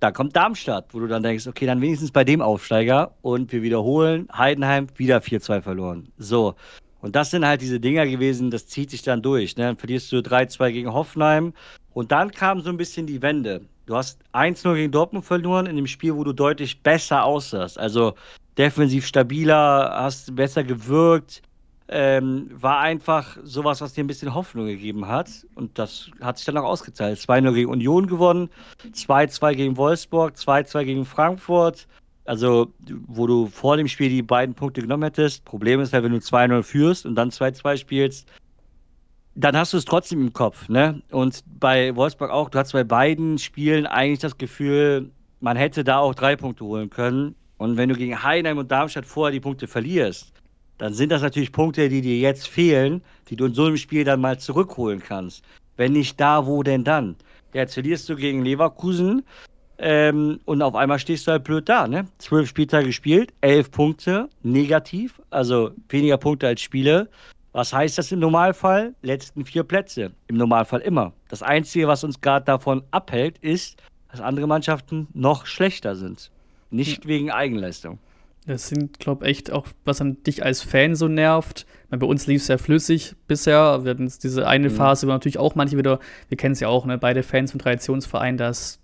Da 0.00 0.10
kommt 0.10 0.36
Darmstadt, 0.36 0.92
wo 0.92 1.00
du 1.00 1.06
dann 1.06 1.22
denkst, 1.22 1.46
okay, 1.46 1.64
dann 1.66 1.80
wenigstens 1.80 2.10
bei 2.10 2.24
dem 2.24 2.42
Aufsteiger 2.42 3.14
und 3.22 3.52
wir 3.52 3.62
wiederholen, 3.62 4.28
Heidenheim 4.36 4.88
wieder 4.96 5.18
4-2 5.18 5.62
verloren. 5.62 6.08
So. 6.18 6.56
Und 7.00 7.16
das 7.16 7.30
sind 7.30 7.46
halt 7.46 7.60
diese 7.60 7.80
Dinger 7.80 8.06
gewesen, 8.06 8.50
das 8.50 8.66
zieht 8.66 8.90
sich 8.90 9.02
dann 9.02 9.22
durch. 9.22 9.56
Ne? 9.56 9.64
Dann 9.64 9.76
verlierst 9.76 10.10
du 10.12 10.16
3-2 10.16 10.72
gegen 10.72 10.92
Hoffenheim. 10.92 11.54
Und 11.92 12.12
dann 12.12 12.30
kam 12.30 12.60
so 12.60 12.70
ein 12.70 12.76
bisschen 12.76 13.06
die 13.06 13.22
Wende. 13.22 13.62
Du 13.86 13.94
hast 13.94 14.20
1-0 14.32 14.74
gegen 14.74 14.92
Dortmund 14.92 15.24
verloren 15.24 15.66
in 15.66 15.76
dem 15.76 15.86
Spiel, 15.86 16.14
wo 16.14 16.24
du 16.24 16.32
deutlich 16.32 16.82
besser 16.82 17.24
aussahst. 17.24 17.78
Also 17.78 18.14
defensiv 18.58 19.06
stabiler, 19.06 19.90
hast 19.94 20.34
besser 20.34 20.64
gewirkt, 20.64 21.42
ähm, 21.88 22.50
war 22.50 22.80
einfach 22.80 23.36
sowas, 23.42 23.80
was 23.80 23.92
dir 23.92 24.04
ein 24.04 24.06
bisschen 24.06 24.34
Hoffnung 24.34 24.66
gegeben 24.66 25.06
hat. 25.06 25.30
Und 25.54 25.78
das 25.78 26.10
hat 26.20 26.38
sich 26.38 26.46
dann 26.46 26.56
auch 26.56 26.64
ausgezahlt. 26.64 27.18
2-0 27.18 27.52
gegen 27.52 27.70
Union 27.70 28.06
gewonnen, 28.06 28.48
2-2 28.92 29.54
gegen 29.54 29.76
Wolfsburg, 29.76 30.34
2-2 30.36 30.84
gegen 30.84 31.04
Frankfurt. 31.04 31.86
Also, 32.26 32.72
wo 33.06 33.26
du 33.26 33.46
vor 33.48 33.76
dem 33.76 33.86
Spiel 33.86 34.08
die 34.08 34.22
beiden 34.22 34.54
Punkte 34.54 34.80
genommen 34.80 35.02
hättest. 35.02 35.44
Problem 35.44 35.80
ist 35.80 35.92
halt, 35.92 36.04
wenn 36.04 36.12
du 36.12 36.18
2-0 36.18 36.62
führst 36.62 37.04
und 37.04 37.16
dann 37.16 37.28
2-2 37.28 37.76
spielst, 37.76 38.26
dann 39.34 39.56
hast 39.56 39.74
du 39.74 39.76
es 39.76 39.84
trotzdem 39.84 40.22
im 40.22 40.32
Kopf. 40.32 40.70
Ne? 40.70 41.02
Und 41.10 41.40
bei 41.60 41.94
Wolfsburg 41.96 42.30
auch, 42.30 42.48
du 42.48 42.58
hast 42.58 42.72
bei 42.72 42.84
beiden 42.84 43.38
Spielen 43.38 43.86
eigentlich 43.86 44.20
das 44.20 44.38
Gefühl, 44.38 45.10
man 45.40 45.58
hätte 45.58 45.84
da 45.84 45.98
auch 45.98 46.14
drei 46.14 46.36
Punkte 46.36 46.64
holen 46.64 46.88
können. 46.88 47.34
Und 47.58 47.76
wenn 47.76 47.88
du 47.88 47.94
gegen 47.94 48.22
Heidenheim 48.22 48.58
und 48.58 48.70
Darmstadt 48.70 49.06
vorher 49.06 49.32
die 49.32 49.40
Punkte 49.40 49.66
verlierst, 49.66 50.32
dann 50.78 50.92
sind 50.92 51.10
das 51.10 51.22
natürlich 51.22 51.52
Punkte, 51.52 51.88
die 51.88 52.00
dir 52.00 52.18
jetzt 52.18 52.48
fehlen, 52.48 53.02
die 53.28 53.36
du 53.36 53.46
in 53.46 53.54
so 53.54 53.66
einem 53.66 53.76
Spiel 53.76 54.04
dann 54.04 54.20
mal 54.20 54.38
zurückholen 54.38 55.00
kannst. 55.00 55.44
Wenn 55.76 55.92
nicht 55.92 56.20
da, 56.20 56.46
wo 56.46 56.62
denn 56.62 56.84
dann? 56.84 57.16
Jetzt 57.52 57.74
verlierst 57.74 58.08
du 58.08 58.16
gegen 58.16 58.44
Leverkusen 58.44 59.22
ähm, 59.78 60.40
und 60.44 60.62
auf 60.62 60.74
einmal 60.74 60.98
stehst 60.98 61.26
du 61.26 61.32
halt 61.32 61.44
blöd 61.44 61.68
da, 61.68 61.86
ne? 61.86 62.06
Zwölf 62.18 62.48
Spieltage 62.48 62.86
gespielt, 62.86 63.32
elf 63.40 63.70
Punkte, 63.70 64.28
negativ, 64.42 65.20
also 65.30 65.70
weniger 65.88 66.16
Punkte 66.16 66.48
als 66.48 66.60
Spiele. 66.60 67.08
Was 67.52 67.72
heißt 67.72 67.98
das 67.98 68.10
im 68.10 68.18
Normalfall? 68.18 68.94
Letzten 69.02 69.44
vier 69.44 69.62
Plätze. 69.62 70.10
Im 70.26 70.36
Normalfall 70.36 70.80
immer. 70.80 71.12
Das 71.28 71.42
Einzige, 71.42 71.86
was 71.86 72.02
uns 72.02 72.20
gerade 72.20 72.44
davon 72.44 72.82
abhält, 72.90 73.38
ist, 73.38 73.80
dass 74.10 74.20
andere 74.20 74.48
Mannschaften 74.48 75.06
noch 75.12 75.46
schlechter 75.46 75.94
sind. 75.94 76.32
Nicht 76.74 77.06
wegen 77.06 77.30
Eigenleistung. 77.30 77.98
Das 78.46 78.68
sind, 78.68 78.98
glaube 78.98 79.24
ich, 79.24 79.30
echt 79.30 79.52
auch, 79.52 79.68
was 79.84 80.00
an 80.00 80.22
dich 80.24 80.44
als 80.44 80.60
Fan 80.60 80.94
so 80.94 81.08
nervt. 81.08 81.66
Meine, 81.88 82.00
bei 82.00 82.06
uns 82.06 82.26
lief 82.26 82.42
es 82.42 82.48
ja 82.48 82.58
flüssig 82.58 83.14
bisher. 83.26 83.84
Wir 83.84 83.92
hatten 83.92 84.12
diese 84.22 84.46
eine 84.46 84.68
mhm. 84.68 84.74
Phase, 84.74 85.06
wo 85.06 85.12
natürlich 85.12 85.38
auch 85.38 85.54
manche 85.54 85.78
wieder, 85.78 85.98
wir 86.28 86.36
kennen 86.36 86.52
es 86.52 86.60
ja 86.60 86.68
auch, 86.68 86.84
ne, 86.84 86.98
beide 86.98 87.22
Fans 87.22 87.52
von 87.52 87.60
Traditionsvereinen, 87.60 88.36
da 88.36 88.50
ist 88.50 88.80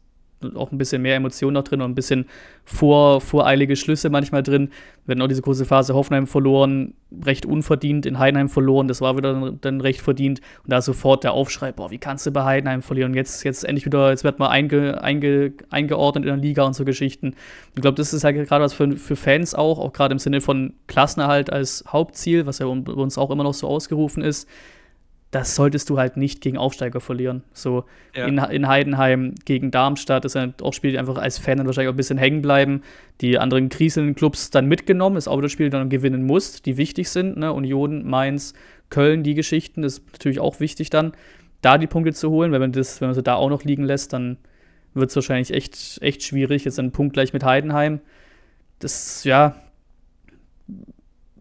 auch 0.54 0.73
ein 0.73 0.78
bisschen 0.78 1.02
mehr 1.02 1.16
Emotionen 1.16 1.54
noch 1.54 1.64
drin 1.64 1.80
und 1.80 1.90
ein 1.90 1.94
bisschen 1.94 2.26
vor, 2.64 3.20
voreilige 3.20 3.76
Schlüsse 3.76 4.11
manchmal 4.11 4.42
drin. 4.42 4.70
Wir 5.04 5.12
hatten 5.12 5.23
auch 5.23 5.28
diese 5.28 5.42
große 5.42 5.64
Phase 5.64 5.94
Hoffenheim 5.94 6.26
verloren, 6.26 6.94
recht 7.25 7.44
unverdient, 7.44 8.06
in 8.06 8.18
Heidenheim 8.18 8.49
verloren, 8.49 8.88
das 8.88 9.00
war 9.00 9.16
wieder 9.16 9.52
dann 9.61 9.80
recht 9.80 10.00
verdient. 10.00 10.40
Und 10.64 10.73
da 10.73 10.80
sofort 10.80 11.25
der 11.25 11.32
Aufschrei, 11.32 11.73
boah, 11.73 11.90
wie 11.90 11.99
kannst 11.99 12.26
du 12.26 12.30
bei 12.30 12.44
Heidenheim 12.44 12.82
verlieren? 12.82 13.14
Jetzt, 13.14 13.44
jetzt 13.44 13.64
endlich 13.64 13.87
wieder, 13.87 14.11
jetzt 14.11 14.25
wird 14.25 14.38
mal 14.38 14.49
einge, 14.49 15.02
einge, 15.02 15.52
eingeordnet 15.70 16.25
in 16.25 16.28
der 16.28 16.37
Liga 16.37 16.64
und 16.64 16.75
so 16.75 16.85
Geschichten. 16.85 17.35
Ich 17.75 17.82
glaube, 17.82 17.97
das 17.97 18.12
ist 18.12 18.25
halt 18.25 18.37
gerade 18.49 18.64
was 18.64 18.73
für, 18.73 18.92
für 18.97 19.16
Fans 19.16 19.54
auch, 19.54 19.78
auch 19.78 19.92
gerade 19.92 20.12
im 20.12 20.18
Sinne 20.18 20.40
von 20.40 20.75
Klassenerhalt 20.87 21.52
als 21.52 21.85
Hauptziel, 21.88 22.47
was 22.47 22.59
ja 22.59 22.66
bei 22.66 22.92
uns 22.92 23.18
auch 23.18 23.30
immer 23.30 23.44
noch 23.44 23.54
so 23.54 23.66
ausgerufen 23.66 24.23
ist 24.23 24.49
das 25.30 25.54
solltest 25.54 25.88
du 25.90 25.99
halt 25.99 26.16
nicht 26.16 26.40
gegen 26.40 26.58
Aufsteiger 26.58 27.00
verlieren. 27.00 27.44
So 27.52 27.84
ja. 28.16 28.26
in, 28.26 28.38
in 28.38 28.66
Heidenheim 28.66 29.34
gegen 29.44 29.70
Darmstadt 29.70 30.25
ist 30.25 30.34
ja 30.34 30.49
auch 30.60 30.72
Spiel, 30.72 30.90
die 30.90 30.99
einfach 30.99 31.18
als 31.18 31.38
Fan 31.38 31.58
dann 31.58 31.66
wahrscheinlich 31.66 31.88
auch 31.88 31.94
ein 31.94 31.96
bisschen 31.96 32.18
hängen 32.18 32.42
bleiben. 32.42 32.82
Die 33.20 33.38
anderen 33.38 33.68
kriselnden 33.68 34.16
Clubs 34.16 34.50
dann 34.50 34.66
mitgenommen, 34.66 35.14
das 35.14 35.28
auch 35.28 35.40
das 35.40 35.52
Spiel 35.52 35.70
dann 35.70 35.88
gewinnen 35.88 36.25
musst, 36.25 36.66
die 36.66 36.76
wichtig 36.76 37.10
sind. 37.10 37.37
Ne? 37.37 37.52
Union, 37.52 38.04
Mainz, 38.08 38.54
Köln, 38.88 39.22
die 39.22 39.34
Geschichten, 39.34 39.82
das 39.82 39.99
ist 39.99 40.12
natürlich 40.12 40.40
auch 40.40 40.58
wichtig 40.58 40.90
dann, 40.90 41.12
da 41.62 41.78
die 41.78 41.87
Punkte 41.87 42.12
zu 42.12 42.30
holen. 42.30 42.50
Wenn 42.50 42.60
man, 42.60 42.72
das, 42.72 43.00
wenn 43.00 43.08
man 43.08 43.14
sie 43.14 43.22
da 43.22 43.37
auch 43.37 43.50
noch 43.50 43.62
liegen 43.62 43.84
lässt, 43.84 44.12
dann 44.12 44.37
wird 44.94 45.10
es 45.10 45.16
wahrscheinlich 45.16 45.52
echt, 45.52 45.99
echt 46.02 46.25
schwierig. 46.25 46.64
Jetzt 46.64 46.80
ein 46.80 46.90
Punkt 46.90 47.12
gleich 47.12 47.32
mit 47.32 47.44
Heidenheim. 47.44 48.00
Das, 48.80 49.22
ja, 49.22 49.54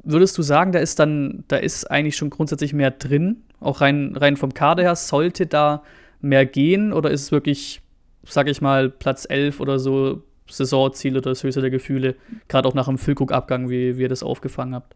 würdest 0.03 0.37
du 0.37 0.43
sagen, 0.43 0.73
da 0.73 0.79
ist 0.79 0.99
dann, 0.99 1.43
da 1.47 1.57
ist 1.57 1.89
eigentlich 1.89 2.17
schon 2.17 2.29
grundsätzlich 2.29 2.73
mehr 2.73 2.91
drin? 2.91 3.43
Auch 3.59 3.81
rein, 3.81 4.15
rein 4.15 4.37
vom 4.37 4.53
Kader 4.53 4.83
her, 4.83 4.95
sollte 4.95 5.45
da 5.45 5.83
mehr 6.21 6.45
gehen 6.45 6.93
oder 6.93 7.11
ist 7.11 7.23
es 7.23 7.31
wirklich, 7.31 7.81
sag 8.23 8.47
ich 8.47 8.61
mal, 8.61 8.89
Platz 8.89 9.25
11 9.29 9.59
oder 9.59 9.79
so 9.79 10.23
Saisonziel 10.49 11.17
oder 11.17 11.31
das 11.31 11.43
höchste 11.43 11.61
der 11.61 11.69
Gefühle, 11.69 12.15
gerade 12.47 12.67
auch 12.67 12.73
nach 12.73 12.87
dem 12.87 12.97
Füllkrug-Abgang, 12.97 13.69
wie, 13.69 13.97
wie 13.97 14.01
ihr 14.01 14.09
das 14.09 14.23
aufgefangen 14.23 14.75
habt? 14.75 14.95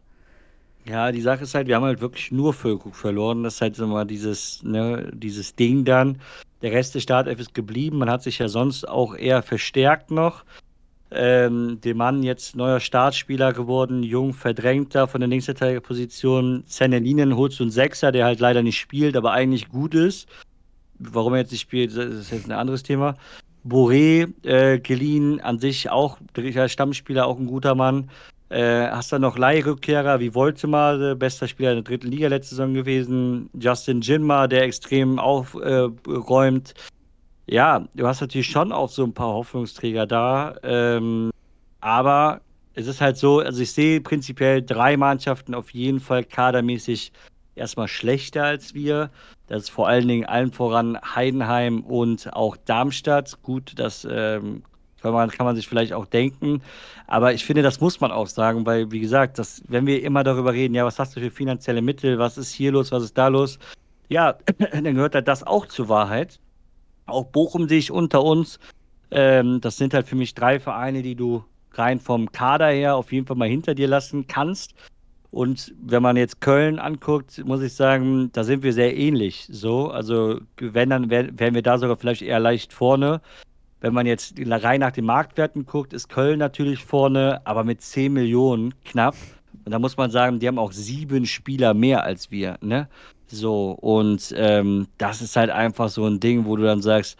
Ja, 0.86 1.12
die 1.12 1.22
Sache 1.22 1.44
ist 1.44 1.54
halt, 1.54 1.66
wir 1.66 1.76
haben 1.76 1.84
halt 1.84 2.02
wirklich 2.02 2.30
nur 2.30 2.52
Füllkrug 2.52 2.94
verloren. 2.94 3.42
Das 3.42 3.54
ist 3.54 3.60
halt 3.62 3.76
so 3.76 3.86
mal 3.86 4.04
dieses, 4.04 4.62
ne, 4.62 5.10
dieses 5.14 5.56
Ding 5.56 5.84
dann. 5.84 6.20
Der 6.60 6.72
Rest 6.72 6.94
des 6.94 7.02
Startelf 7.02 7.40
ist 7.40 7.54
geblieben. 7.54 7.98
Man 7.98 8.10
hat 8.10 8.22
sich 8.22 8.38
ja 8.38 8.48
sonst 8.48 8.86
auch 8.86 9.16
eher 9.16 9.42
verstärkt 9.42 10.10
noch. 10.10 10.44
Ähm, 11.14 11.80
dem 11.80 11.96
Mann 11.96 12.22
jetzt 12.22 12.56
neuer 12.56 12.80
Startspieler 12.80 13.52
geworden, 13.52 14.02
jung, 14.02 14.34
verdrängter 14.34 15.06
von 15.06 15.20
der 15.20 15.28
Linksverteidigerposition. 15.28 16.64
Zennelinen 16.66 17.36
holst 17.36 17.60
du 17.60 17.64
einen 17.64 17.70
Sechser, 17.70 18.10
der 18.10 18.24
halt 18.24 18.40
leider 18.40 18.62
nicht 18.62 18.78
spielt, 18.78 19.16
aber 19.16 19.32
eigentlich 19.32 19.68
gut 19.68 19.94
ist. 19.94 20.28
Warum 20.98 21.34
er 21.34 21.40
jetzt 21.40 21.52
nicht 21.52 21.60
spielt, 21.60 21.92
ist 21.94 22.30
jetzt 22.30 22.46
ein 22.46 22.52
anderes 22.52 22.82
Thema. 22.82 23.16
Boré, 23.64 24.28
äh, 24.44 24.78
geliehen, 24.78 25.40
an 25.40 25.58
sich 25.58 25.88
auch 25.90 26.18
Stammspieler, 26.66 27.26
auch 27.26 27.38
ein 27.38 27.46
guter 27.46 27.74
Mann. 27.74 28.10
Äh, 28.50 28.88
hast 28.88 29.10
dann 29.12 29.22
noch 29.22 29.38
Leihrückkehrer 29.38 30.20
wie 30.20 30.34
Woltemade, 30.34 31.16
bester 31.16 31.48
Spieler 31.48 31.70
in 31.70 31.76
der 31.76 31.84
dritten 31.84 32.10
Liga 32.10 32.28
letzte 32.28 32.54
Saison 32.54 32.74
gewesen. 32.74 33.48
Justin 33.58 34.00
Jinma, 34.00 34.46
der 34.46 34.64
extrem 34.64 35.18
aufräumt. 35.18 36.70
Äh, 36.70 36.93
ja, 37.46 37.86
du 37.94 38.06
hast 38.06 38.20
natürlich 38.20 38.46
schon 38.46 38.72
auch 38.72 38.88
so 38.88 39.04
ein 39.04 39.12
paar 39.12 39.34
Hoffnungsträger 39.34 40.06
da. 40.06 40.56
Ähm, 40.62 41.30
aber 41.80 42.40
es 42.74 42.86
ist 42.86 43.00
halt 43.00 43.16
so, 43.16 43.40
also 43.40 43.62
ich 43.62 43.72
sehe 43.72 44.00
prinzipiell 44.00 44.62
drei 44.62 44.96
Mannschaften 44.96 45.54
auf 45.54 45.70
jeden 45.70 46.00
Fall 46.00 46.24
kadermäßig 46.24 47.12
erstmal 47.54 47.88
schlechter 47.88 48.44
als 48.44 48.74
wir. 48.74 49.10
Das 49.46 49.64
ist 49.64 49.70
vor 49.70 49.88
allen 49.88 50.08
Dingen 50.08 50.24
allen 50.24 50.52
voran 50.52 50.98
Heidenheim 51.14 51.82
und 51.82 52.32
auch 52.32 52.56
Darmstadt. 52.56 53.42
Gut, 53.42 53.74
das 53.76 54.06
ähm, 54.10 54.62
kann, 55.02 55.12
man, 55.12 55.30
kann 55.30 55.44
man 55.44 55.54
sich 55.54 55.68
vielleicht 55.68 55.92
auch 55.92 56.06
denken. 56.06 56.62
Aber 57.06 57.34
ich 57.34 57.44
finde, 57.44 57.62
das 57.62 57.80
muss 57.80 58.00
man 58.00 58.10
auch 58.10 58.26
sagen, 58.26 58.64
weil, 58.64 58.90
wie 58.90 59.00
gesagt, 59.00 59.38
das, 59.38 59.62
wenn 59.68 59.86
wir 59.86 60.02
immer 60.02 60.24
darüber 60.24 60.54
reden, 60.54 60.74
ja, 60.74 60.84
was 60.86 60.98
hast 60.98 61.14
du 61.14 61.20
für 61.20 61.30
finanzielle 61.30 61.82
Mittel, 61.82 62.18
was 62.18 62.38
ist 62.38 62.52
hier 62.52 62.72
los, 62.72 62.90
was 62.90 63.04
ist 63.04 63.18
da 63.18 63.28
los, 63.28 63.58
ja, 64.08 64.38
dann 64.58 64.94
gehört 64.94 65.14
halt 65.14 65.28
das 65.28 65.44
auch 65.44 65.66
zur 65.66 65.90
Wahrheit 65.90 66.40
auch 67.06 67.26
Bochum 67.26 67.68
sich 67.68 67.90
unter 67.90 68.22
uns. 68.22 68.58
Ähm, 69.10 69.60
das 69.60 69.76
sind 69.76 69.94
halt 69.94 70.08
für 70.08 70.16
mich 70.16 70.34
drei 70.34 70.58
Vereine, 70.60 71.02
die 71.02 71.14
du 71.14 71.44
rein 71.72 72.00
vom 72.00 72.30
Kader 72.32 72.68
her 72.68 72.96
auf 72.96 73.12
jeden 73.12 73.26
Fall 73.26 73.36
mal 73.36 73.48
hinter 73.48 73.74
dir 73.74 73.88
lassen 73.88 74.26
kannst. 74.26 74.74
Und 75.30 75.74
wenn 75.82 76.02
man 76.02 76.16
jetzt 76.16 76.40
Köln 76.40 76.78
anguckt, 76.78 77.44
muss 77.44 77.60
ich 77.60 77.74
sagen, 77.74 78.30
da 78.32 78.44
sind 78.44 78.62
wir 78.62 78.72
sehr 78.72 78.96
ähnlich. 78.96 79.48
So, 79.50 79.90
also 79.90 80.38
wenn 80.60 80.90
dann 80.90 81.10
wären 81.10 81.54
wir 81.54 81.62
da 81.62 81.76
sogar 81.76 81.96
vielleicht 81.96 82.22
eher 82.22 82.38
leicht 82.38 82.72
vorne. 82.72 83.20
Wenn 83.80 83.92
man 83.92 84.06
jetzt 84.06 84.34
rein 84.38 84.80
nach 84.80 84.92
den 84.92 85.04
Marktwerten 85.04 85.66
guckt, 85.66 85.92
ist 85.92 86.08
Köln 86.08 86.38
natürlich 86.38 86.84
vorne, 86.84 87.44
aber 87.44 87.64
mit 87.64 87.82
10 87.82 88.12
Millionen 88.12 88.74
knapp. 88.84 89.16
Und 89.64 89.72
da 89.72 89.78
muss 89.78 89.96
man 89.96 90.10
sagen, 90.10 90.38
die 90.38 90.46
haben 90.46 90.58
auch 90.58 90.72
sieben 90.72 91.26
Spieler 91.26 91.74
mehr 91.74 92.04
als 92.04 92.30
wir. 92.30 92.56
Ne? 92.60 92.88
So, 93.34 93.72
und 93.72 94.32
ähm, 94.36 94.86
das 94.98 95.20
ist 95.20 95.36
halt 95.36 95.50
einfach 95.50 95.88
so 95.88 96.06
ein 96.06 96.20
Ding, 96.20 96.44
wo 96.44 96.56
du 96.56 96.64
dann 96.64 96.82
sagst, 96.82 97.18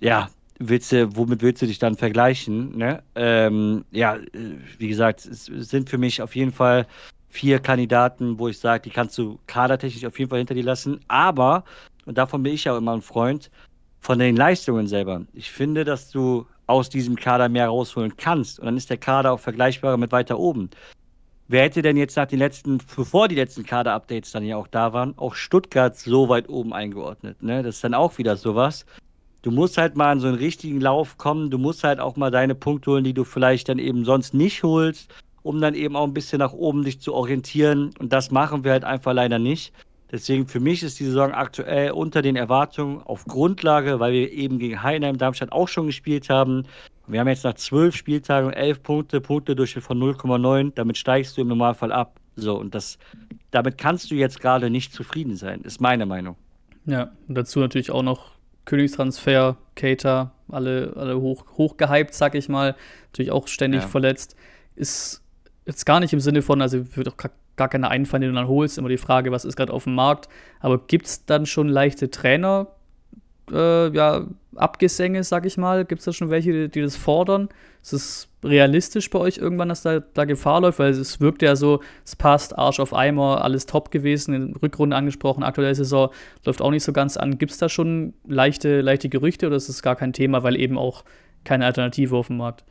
ja, 0.00 0.30
willst 0.58 0.92
du, 0.92 1.16
womit 1.16 1.42
willst 1.42 1.62
du 1.62 1.66
dich 1.66 1.78
dann 1.78 1.96
vergleichen? 1.96 2.76
Ne? 2.76 3.02
Ähm, 3.14 3.84
ja, 3.90 4.18
wie 4.78 4.88
gesagt, 4.88 5.26
es 5.26 5.46
sind 5.46 5.90
für 5.90 5.98
mich 5.98 6.22
auf 6.22 6.36
jeden 6.36 6.52
Fall 6.52 6.86
vier 7.28 7.58
Kandidaten, 7.58 8.38
wo 8.38 8.48
ich 8.48 8.58
sage, 8.58 8.82
die 8.82 8.90
kannst 8.90 9.16
du 9.18 9.38
kadertechnisch 9.46 10.04
auf 10.04 10.18
jeden 10.18 10.30
Fall 10.30 10.38
hinter 10.38 10.54
dir 10.54 10.64
lassen. 10.64 11.00
Aber, 11.08 11.64
und 12.06 12.18
davon 12.18 12.42
bin 12.42 12.54
ich 12.54 12.64
ja 12.64 12.76
immer 12.76 12.94
ein 12.94 13.02
Freund, 13.02 13.50
von 14.00 14.18
den 14.18 14.36
Leistungen 14.36 14.86
selber. 14.86 15.22
Ich 15.34 15.50
finde, 15.50 15.84
dass 15.84 16.10
du 16.10 16.46
aus 16.66 16.88
diesem 16.88 17.16
Kader 17.16 17.48
mehr 17.48 17.66
rausholen 17.68 18.16
kannst. 18.16 18.60
Und 18.60 18.66
dann 18.66 18.76
ist 18.76 18.90
der 18.90 18.96
Kader 18.96 19.32
auch 19.32 19.40
vergleichbarer 19.40 19.96
mit 19.96 20.12
weiter 20.12 20.38
oben. 20.38 20.70
Wer 21.52 21.64
hätte 21.64 21.82
denn 21.82 21.96
jetzt 21.96 22.16
nach 22.16 22.28
den 22.28 22.38
letzten, 22.38 22.78
bevor 22.94 23.26
die 23.26 23.34
letzten 23.34 23.66
Kader-Updates 23.66 24.30
dann 24.30 24.44
ja 24.44 24.56
auch 24.56 24.68
da 24.68 24.92
waren, 24.92 25.18
auch 25.18 25.34
Stuttgart 25.34 25.98
so 25.98 26.28
weit 26.28 26.48
oben 26.48 26.72
eingeordnet? 26.72 27.42
Ne? 27.42 27.64
Das 27.64 27.74
ist 27.74 27.82
dann 27.82 27.92
auch 27.92 28.18
wieder 28.18 28.36
sowas. 28.36 28.86
Du 29.42 29.50
musst 29.50 29.76
halt 29.76 29.96
mal 29.96 30.12
in 30.12 30.20
so 30.20 30.28
einen 30.28 30.36
richtigen 30.36 30.80
Lauf 30.80 31.18
kommen. 31.18 31.50
Du 31.50 31.58
musst 31.58 31.82
halt 31.82 31.98
auch 31.98 32.14
mal 32.14 32.30
deine 32.30 32.54
Punkte 32.54 32.92
holen, 32.92 33.02
die 33.02 33.14
du 33.14 33.24
vielleicht 33.24 33.68
dann 33.68 33.80
eben 33.80 34.04
sonst 34.04 34.32
nicht 34.32 34.62
holst, 34.62 35.12
um 35.42 35.60
dann 35.60 35.74
eben 35.74 35.96
auch 35.96 36.04
ein 36.06 36.14
bisschen 36.14 36.38
nach 36.38 36.52
oben 36.52 36.84
dich 36.84 37.00
zu 37.00 37.14
orientieren. 37.14 37.90
Und 37.98 38.12
das 38.12 38.30
machen 38.30 38.62
wir 38.62 38.70
halt 38.70 38.84
einfach 38.84 39.12
leider 39.12 39.40
nicht. 39.40 39.72
Deswegen 40.12 40.46
für 40.46 40.60
mich 40.60 40.84
ist 40.84 41.00
die 41.00 41.04
Saison 41.04 41.32
aktuell 41.32 41.90
unter 41.90 42.22
den 42.22 42.36
Erwartungen 42.36 43.02
auf 43.02 43.24
Grundlage, 43.24 43.98
weil 43.98 44.12
wir 44.12 44.30
eben 44.30 44.60
gegen 44.60 44.84
Heinheim 44.84 45.18
Darmstadt 45.18 45.50
auch 45.50 45.66
schon 45.66 45.86
gespielt 45.86 46.30
haben, 46.30 46.62
wir 47.12 47.20
haben 47.20 47.28
jetzt 47.28 47.44
nach 47.44 47.54
zwölf 47.54 47.96
Spieltagen 47.96 48.52
elf 48.52 48.82
Punkte, 48.82 49.20
Punkte 49.20 49.56
durch 49.56 49.74
von 49.74 49.98
0,9. 49.98 50.72
Damit 50.74 50.96
steigst 50.98 51.36
du 51.36 51.42
im 51.42 51.48
Normalfall 51.48 51.92
ab. 51.92 52.20
So, 52.36 52.56
und 52.58 52.74
das, 52.74 52.98
damit 53.50 53.78
kannst 53.78 54.10
du 54.10 54.14
jetzt 54.14 54.40
gerade 54.40 54.70
nicht 54.70 54.92
zufrieden 54.92 55.36
sein, 55.36 55.62
ist 55.62 55.80
meine 55.80 56.06
Meinung. 56.06 56.36
Ja, 56.86 57.12
und 57.28 57.34
dazu 57.34 57.60
natürlich 57.60 57.90
auch 57.90 58.02
noch 58.02 58.32
Königstransfer, 58.64 59.56
Cater, 59.74 60.32
alle, 60.48 60.92
alle 60.96 61.20
hoch, 61.20 61.44
hoch 61.56 61.76
gehypt, 61.76 62.14
sag 62.14 62.34
ich 62.34 62.48
mal. 62.48 62.76
Natürlich 63.06 63.32
auch 63.32 63.48
ständig 63.48 63.82
ja. 63.82 63.88
verletzt. 63.88 64.36
Ist 64.76 65.22
jetzt 65.66 65.84
gar 65.84 66.00
nicht 66.00 66.12
im 66.12 66.20
Sinne 66.20 66.42
von, 66.42 66.62
also 66.62 66.96
wird 66.96 67.08
auch 67.08 67.16
gar 67.56 67.68
keine 67.68 67.90
einfallen, 67.90 68.22
den 68.22 68.30
du 68.30 68.36
dann 68.36 68.48
holst. 68.48 68.78
Immer 68.78 68.88
die 68.88 68.96
Frage, 68.96 69.32
was 69.32 69.44
ist 69.44 69.56
gerade 69.56 69.72
auf 69.72 69.84
dem 69.84 69.94
Markt. 69.94 70.28
Aber 70.60 70.78
gibt 70.78 71.06
es 71.06 71.26
dann 71.26 71.46
schon 71.46 71.68
leichte 71.68 72.10
Trainer, 72.10 72.68
äh, 73.52 73.88
ja, 73.94 74.26
Abgesänge, 74.56 75.22
sag 75.22 75.46
ich 75.46 75.56
mal? 75.56 75.84
Gibt 75.84 76.00
es 76.00 76.04
da 76.04 76.12
schon 76.12 76.28
welche, 76.28 76.52
die, 76.52 76.68
die, 76.68 76.80
das 76.82 76.96
fordern? 76.96 77.48
Ist 77.82 77.92
es 77.92 78.28
realistisch 78.42 79.08
bei 79.08 79.18
euch 79.20 79.38
irgendwann, 79.38 79.68
dass 79.68 79.82
da, 79.82 80.00
da 80.00 80.24
Gefahr 80.24 80.60
läuft? 80.60 80.80
Weil 80.80 80.90
es 80.90 81.20
wirkt 81.20 81.42
ja 81.42 81.54
so, 81.54 81.80
es 82.04 82.16
passt, 82.16 82.58
Arsch 82.58 82.80
auf 82.80 82.92
Eimer, 82.92 83.44
alles 83.44 83.66
top 83.66 83.92
gewesen, 83.92 84.34
in 84.34 84.56
Rückrunde 84.56 84.96
angesprochen, 84.96 85.44
aktuelle 85.44 85.74
Saison 85.74 86.10
läuft 86.44 86.62
auch 86.62 86.72
nicht 86.72 86.82
so 86.82 86.92
ganz 86.92 87.16
an. 87.16 87.38
Gibt 87.38 87.52
es 87.52 87.58
da 87.58 87.68
schon 87.68 88.12
leichte, 88.26 88.80
leichte 88.80 89.08
Gerüchte 89.08 89.46
oder 89.46 89.56
ist 89.56 89.68
es 89.68 89.82
gar 89.82 89.94
kein 89.94 90.12
Thema, 90.12 90.42
weil 90.42 90.56
eben 90.56 90.76
auch 90.76 91.04
keine 91.44 91.64
Alternative 91.64 92.16
auf 92.16 92.26
dem 92.26 92.38
Markt? 92.38 92.64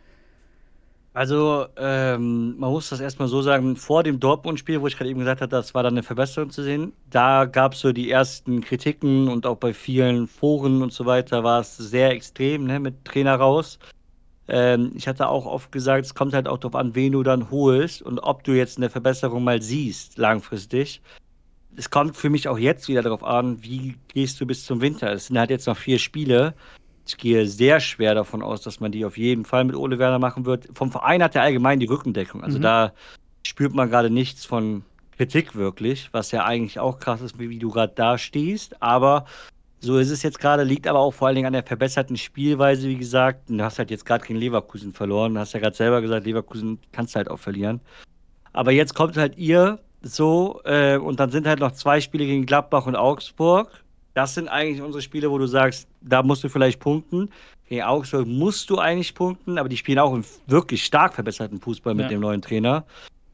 Also, 1.20 1.68
ähm, 1.76 2.58
man 2.58 2.72
muss 2.72 2.88
das 2.88 3.02
erstmal 3.02 3.28
so 3.28 3.42
sagen, 3.42 3.76
vor 3.76 4.04
dem 4.04 4.22
Dortmund-Spiel, 4.22 4.80
wo 4.80 4.88
ich 4.88 4.96
gerade 4.96 5.10
eben 5.10 5.20
gesagt 5.20 5.42
habe, 5.42 5.50
das 5.50 5.74
war 5.74 5.84
dann 5.84 5.96
eine 5.96 6.02
Verbesserung 6.02 6.50
zu 6.50 6.64
sehen, 6.64 6.94
da 7.10 7.44
gab 7.44 7.74
es 7.74 7.82
so 7.82 7.92
die 7.92 8.10
ersten 8.10 8.62
Kritiken 8.62 9.28
und 9.28 9.46
auch 9.46 9.58
bei 9.58 9.74
vielen 9.74 10.30
Foren 10.30 10.82
und 10.82 10.94
so 10.94 11.06
weiter 11.06 11.44
war 11.44 11.60
es 11.60 11.76
sehr 11.76 12.12
extrem, 12.12 12.64
ne, 12.64 12.80
mit 12.80 13.04
Trainer 13.04 13.36
raus. 13.36 13.80
Ähm, 14.48 14.94
ich 14.96 15.10
hatte 15.10 15.28
auch 15.28 15.46
oft 15.46 15.74
gesagt, 15.74 16.06
es 16.06 16.16
kommt 16.16 16.34
halt 16.34 16.48
auch 16.48 16.58
darauf 16.58 16.76
an, 16.76 16.96
wen 16.96 17.12
du 17.12 17.22
dann 17.22 17.52
holst 17.52 18.02
und 18.02 18.20
ob 18.20 18.46
du 18.46 18.54
jetzt 18.54 18.78
eine 18.78 18.90
Verbesserung 18.90 19.44
mal 19.44 19.62
siehst, 19.62 20.18
langfristig. 20.18 21.02
Es 21.76 21.90
kommt 21.90 22.16
für 22.16 22.30
mich 22.30 22.48
auch 22.48 22.58
jetzt 22.58 22.88
wieder 22.88 23.02
darauf 23.02 23.26
an, 23.26 23.62
wie 23.62 23.98
gehst 24.08 24.40
du 24.40 24.46
bis 24.46 24.64
zum 24.64 24.80
Winter. 24.80 25.12
Es 25.12 25.28
sind 25.28 25.38
halt 25.38 25.50
jetzt 25.50 25.68
noch 25.68 25.76
vier 25.76 26.00
Spiele. 26.00 26.54
Ich 27.10 27.18
gehe 27.18 27.48
sehr 27.48 27.80
schwer 27.80 28.14
davon 28.14 28.44
aus, 28.44 28.62
dass 28.62 28.80
man 28.80 28.92
die 28.92 29.04
auf 29.04 29.18
jeden 29.18 29.44
Fall 29.44 29.64
mit 29.64 29.76
Ole 29.76 29.98
Werner 29.98 30.20
machen 30.20 30.46
wird. 30.46 30.68
Vom 30.76 30.92
Verein 30.92 31.24
hat 31.24 31.36
er 31.36 31.42
allgemein 31.42 31.80
die 31.80 31.88
Rückendeckung. 31.88 32.44
Also 32.44 32.60
mhm. 32.60 32.62
da 32.62 32.94
spürt 33.42 33.74
man 33.74 33.90
gerade 33.90 34.12
nichts 34.12 34.46
von 34.46 34.84
Kritik 35.18 35.56
wirklich, 35.56 36.10
was 36.12 36.32
ja 36.32 36.46
eigentlich 36.46 36.80
auch 36.80 37.00
krass 37.00 37.22
ist, 37.22 37.40
wie, 37.40 37.58
du 37.58 37.72
gerade 37.72 37.94
da 37.96 38.20
stehst. 38.20 38.80
Aber 38.84 39.26
so 39.80 39.98
ist 39.98 40.12
es 40.12 40.22
jetzt 40.22 40.40
gerade, 40.40 40.64
liegt 40.64 40.86
aber 40.86 41.00
auch 41.00 41.12
vor 41.12 41.28
allen 41.28 41.36
Dingen 41.36 41.48
an 41.48 41.54
der 41.54 41.64
verbesserten 41.64 42.16
Spielweise, 42.16 42.88
wie 42.88 42.98
gesagt. 42.98 43.50
Du 43.50 43.60
hast 43.64 43.80
halt 43.80 43.90
jetzt 43.90 44.06
gerade 44.06 44.24
gegen 44.24 44.38
Leverkusen 44.38 44.94
verloren. 44.94 45.34
Du 45.34 45.40
hast 45.40 45.54
ja 45.54 45.60
gerade 45.60 45.76
selber 45.76 46.02
gesagt, 46.02 46.28
Leverkusen 46.28 46.78
kannst 46.92 47.16
halt 47.16 47.28
auch 47.28 47.40
verlieren. 47.40 47.82
Aber 48.54 48.72
jetzt 48.72 48.94
kommt 48.94 49.18
halt 49.18 49.36
ihr 49.36 49.80
so 50.04 50.62
äh, 50.64 50.98
und 50.98 51.20
dann 51.20 51.32
sind 51.32 51.48
halt 51.48 51.60
noch 51.60 51.72
zwei 51.72 52.02
Spiele 52.02 52.28
gegen 52.28 52.46
Gladbach 52.46 52.86
und 52.86 52.96
Augsburg 52.96 53.84
das 54.20 54.34
sind 54.34 54.50
eigentlich 54.50 54.82
unsere 54.82 55.02
Spiele, 55.02 55.32
wo 55.32 55.38
du 55.38 55.48
sagst, 55.48 55.88
da 56.02 56.22
musst 56.22 56.44
du 56.44 56.50
vielleicht 56.50 56.82
punkten. 56.82 57.30
Gegen 57.70 57.84
Augsburg 57.84 58.28
musst 58.28 58.70
du 58.70 58.78
eigentlich 58.78 59.16
punkten, 59.16 59.58
aber 59.58 59.70
die 59.70 59.78
spielen 59.78 59.98
auch 59.98 60.14
einen 60.14 60.26
wirklich 60.48 60.84
stark 60.84 61.14
verbesserten 61.14 61.62
Fußball 61.62 61.94
mit 61.94 62.04
ja. 62.04 62.10
dem 62.10 62.20
neuen 62.20 62.42
Trainer. 62.42 62.86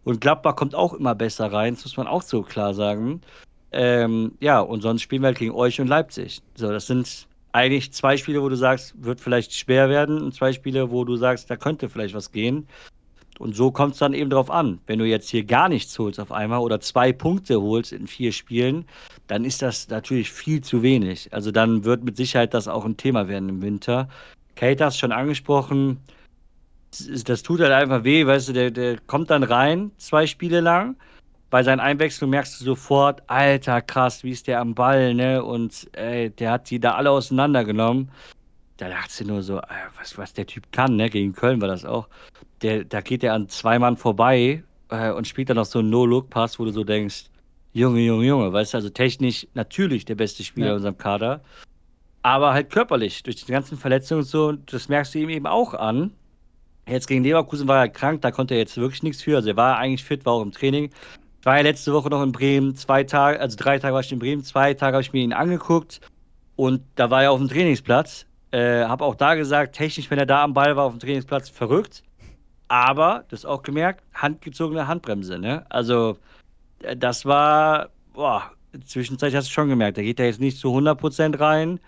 Und 0.04 0.22
Gladbach 0.22 0.56
kommt 0.56 0.75
auch 0.75 0.94
immer 0.94 1.15
besser 1.15 1.51
rein, 1.51 1.74
das 1.74 1.86
muss 1.86 1.98
man 1.98 2.06
auch 2.06 2.22
so 2.22 2.44
klar 2.44 2.75
sagen. 2.75 3.22
Ähm, 3.72 4.34
ja, 4.39 4.60
und 4.60 4.82
sonst 4.82 5.01
spielen 5.01 5.24
wir 5.24 5.27
halt 5.27 5.39
gegen 5.39 5.56
euch 5.56 5.82
und 5.82 5.88
Leipzig. 5.88 6.44
So, 6.54 6.70
das 6.70 6.86
sind 6.86 7.27
eigentlich 7.51 7.92
zwei 7.92 8.15
Spiele, 8.15 8.44
wo 8.44 8.50
du 8.50 8.56
sagst, 8.56 8.94
wird 9.04 9.20
vielleicht 9.20 9.56
schwer 9.56 9.89
werden 9.89 10.22
und 10.22 10.36
zwei 10.36 10.54
Spiele, 10.54 10.92
wo 10.92 11.04
du 11.04 11.15
sagst, 11.15 11.50
da 11.50 11.56
könnte 11.56 11.89
vielleicht 11.89 12.13
was 12.13 12.32
gehen. 12.32 12.68
Und 13.39 13.56
so 13.56 13.72
kommt 13.72 13.94
es 13.94 14.00
dann 14.00 14.13
eben 14.13 14.30
drauf 14.30 14.50
an. 14.50 14.80
Wenn 14.88 15.00
du 15.00 15.06
jetzt 15.06 15.30
hier 15.30 15.44
gar 15.44 15.70
nichts 15.70 15.98
holst 16.00 16.20
auf 16.20 16.32
einmal 16.32 16.60
oder 16.60 16.80
zwei 16.80 17.12
Punkte 17.12 17.62
holst 17.62 17.92
in 17.92 18.08
vier 18.08 18.32
Spielen, 18.32 18.86
dann 19.27 19.46
ist 19.46 19.62
das 19.62 19.89
natürlich 19.89 20.32
viel 20.32 20.62
zu 20.62 20.82
wenig. 20.82 21.34
Also 21.34 21.51
dann 21.51 21.84
wird 21.84 22.04
mit 22.04 22.18
Sicherheit 22.18 22.54
das 22.54 22.68
auch 22.68 22.86
ein 22.86 22.98
Thema 22.98 23.27
werden 23.27 23.50
im 23.50 23.62
Winter. 23.62 24.08
Kate 24.56 24.86
hat 24.86 24.96
schon 24.96 25.12
angesprochen. 25.12 26.00
das 27.25 27.44
tut 27.44 27.60
halt 27.60 27.72
einfach 27.72 28.04
weh, 28.04 28.25
weißt 28.25 28.50
du, 28.50 28.54
der, 28.54 28.72
der 28.72 28.98
kommt 29.01 29.30
dann 29.30 29.44
rein, 29.44 29.92
zwei 29.98 30.27
Spiele 30.27 30.62
lang. 30.62 30.96
Bei 31.50 31.62
seinen 31.63 31.80
Einwechslungen 31.80 32.32
merkst 32.32 32.60
du 32.60 32.65
sofort, 32.65 33.22
alter, 33.27 33.82
krass, 33.82 34.24
wie 34.24 34.32
ist 34.32 34.48
der 34.48 34.60
am 34.60 34.75
Ball, 34.75 35.13
ne? 35.13 35.44
Und 35.44 35.88
ey, 35.94 36.30
der 36.30 36.51
hat 36.51 36.70
die 36.70 36.80
da 36.80 36.96
alle 36.96 37.12
auseinandergenommen. 37.12 38.10
Da 38.77 38.89
dachte 38.89 39.24
du 39.24 39.32
nur 39.32 39.41
so, 39.41 39.62
was, 39.98 40.17
was 40.17 40.34
der 40.34 40.46
Typ 40.46 40.72
kann, 40.72 40.96
ne? 40.96 41.10
Gegen 41.10 41.34
Köln 41.34 41.62
war 41.62 41.67
das 41.67 41.86
auch. 41.86 42.10
Der, 42.62 42.84
da 42.84 43.01
geht 43.01 43.24
der 43.24 43.34
an 43.34 43.48
zwei 43.48 43.79
Mann 43.79 43.96
vorbei 43.96 44.63
äh, 44.89 45.12
und 45.12 45.27
spielt 45.27 45.50
dann 45.50 45.58
noch 45.58 45.65
so 45.65 45.79
einen 45.79 45.89
No-Look-Pass, 45.89 46.60
wo 46.60 46.65
du 46.65 46.72
so 46.72 46.84
denkst, 46.84 47.25
Junge, 47.74 48.00
Junge, 48.01 48.25
Junge, 48.25 48.53
weißt 48.53 48.74
du, 48.74 48.77
also 48.77 48.89
technisch 48.89 49.48
natürlich 49.53 50.05
der 50.05 50.15
beste 50.15 50.44
Spieler 50.44 50.67
ja. 50.67 50.72
in 50.72 50.77
unserem 50.77 50.98
Kader. 50.98 51.41
Aber 52.22 52.53
halt 52.53 52.70
körperlich, 52.70 53.22
durch 53.24 53.36
die 53.36 53.51
ganzen 53.51 53.77
Verletzungen 53.77 54.22
und 54.22 54.27
so, 54.27 54.53
das 54.53 54.89
merkst 54.89 55.13
du 55.13 55.20
ihm 55.20 55.29
eben 55.29 55.46
auch 55.46 55.74
an. 55.74 56.12
Jetzt 56.88 57.08
gegen 57.08 57.24
Leverkusen 57.24 57.67
war 57.67 57.79
er 57.79 57.89
krank, 57.89 58.22
da 58.22 58.32
konnte 58.32 58.53
er 58.53 58.62
jetzt 58.62 58.77
wirklich 58.77 59.03
nichts 59.03 59.22
für. 59.22 59.36
Also 59.36 59.50
er 59.50 59.58
war 59.58 59.77
eigentlich 59.77 60.03
fit, 60.03 60.25
war 60.25 60.34
auch 60.34 60.41
im 60.41 60.51
Training. 60.51 60.89
Ich 61.39 61.46
war 61.46 61.58
ja 61.58 61.63
letzte 61.63 61.94
Woche 61.94 62.10
noch 62.10 62.24
in 62.24 62.32
Bremen, 62.32 62.75
zwei 62.75 63.03
Tage, 63.03 63.39
also 63.39 63.58
drei 63.58 63.77
Tage 63.77 63.94
war 63.94 64.01
ich 64.01 64.12
in 64.12 64.20
Bremen, 64.20 64.44
zwei 64.44 64.74
Tage 64.74 64.96
habe 64.96 65.01
ich 65.01 65.13
mir 65.13 65.22
ihn 65.22 65.34
angeguckt 65.34 66.01
und 66.55 66.82
da 66.96 67.10
war 67.10 67.24
er 67.24 67.32
auf 67.32 67.39
dem 67.39 67.50
Trainingsplatz. 67.50 68.25
Äh, 68.52 68.86
habe 68.86 69.04
auch 69.04 69.16
da 69.16 69.36
gesagt, 69.36 69.75
technisch, 69.75 70.10
wenn 70.10 70.20
er 70.20 70.25
da 70.25 70.44
am 70.44 70.54
Ball 70.54 70.75
war 70.75 70.86
auf 70.86 70.94
dem 70.94 71.00
Trainingsplatz, 71.00 71.50
verrückt. 71.50 72.04
Aber, 72.68 73.25
das 73.30 73.46
auch 73.46 73.62
gemerkt, 73.64 74.04
handgezogene 74.14 74.88
Handbremse, 74.88 75.38
ne? 75.38 75.66
Also, 75.70 76.18
äh, 76.80 76.96
das 76.96 77.25
war, 77.25 77.90
boah, 78.14 78.52
zwischenzeitlich 78.86 79.36
hast 79.36 79.50
du 79.50 79.54
schon 79.54 79.70
gemerkt, 79.70 79.98
da 79.98 80.02
geht 80.02 80.20
er 80.20 80.25
jetzt 80.28 80.40
nicht 80.40 80.58
zu 80.58 80.70
100% 80.70 81.40
rein 81.40 81.80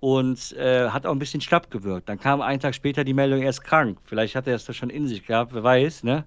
und 0.00 0.52
äh, 0.52 0.88
hat 0.88 1.06
auch 1.06 1.12
ein 1.12 1.18
bisschen 1.18 1.40
schlapp 1.40 1.70
gewirkt. 1.70 2.08
Dann 2.08 2.18
kam 2.18 2.40
einen 2.40 2.60
Tag 2.60 2.74
später 2.74 3.04
die 3.04 3.14
Meldung, 3.14 3.42
er 3.42 3.50
ist 3.50 3.62
krank. 3.62 3.98
Vielleicht 4.04 4.34
hat 4.34 4.46
er 4.46 4.56
es 4.56 4.64
da 4.64 4.72
schon 4.72 4.90
in 4.90 5.06
sich 5.06 5.24
gehabt, 5.26 5.54
wer 5.54 5.62
weiß, 5.62 6.04
ne? 6.04 6.24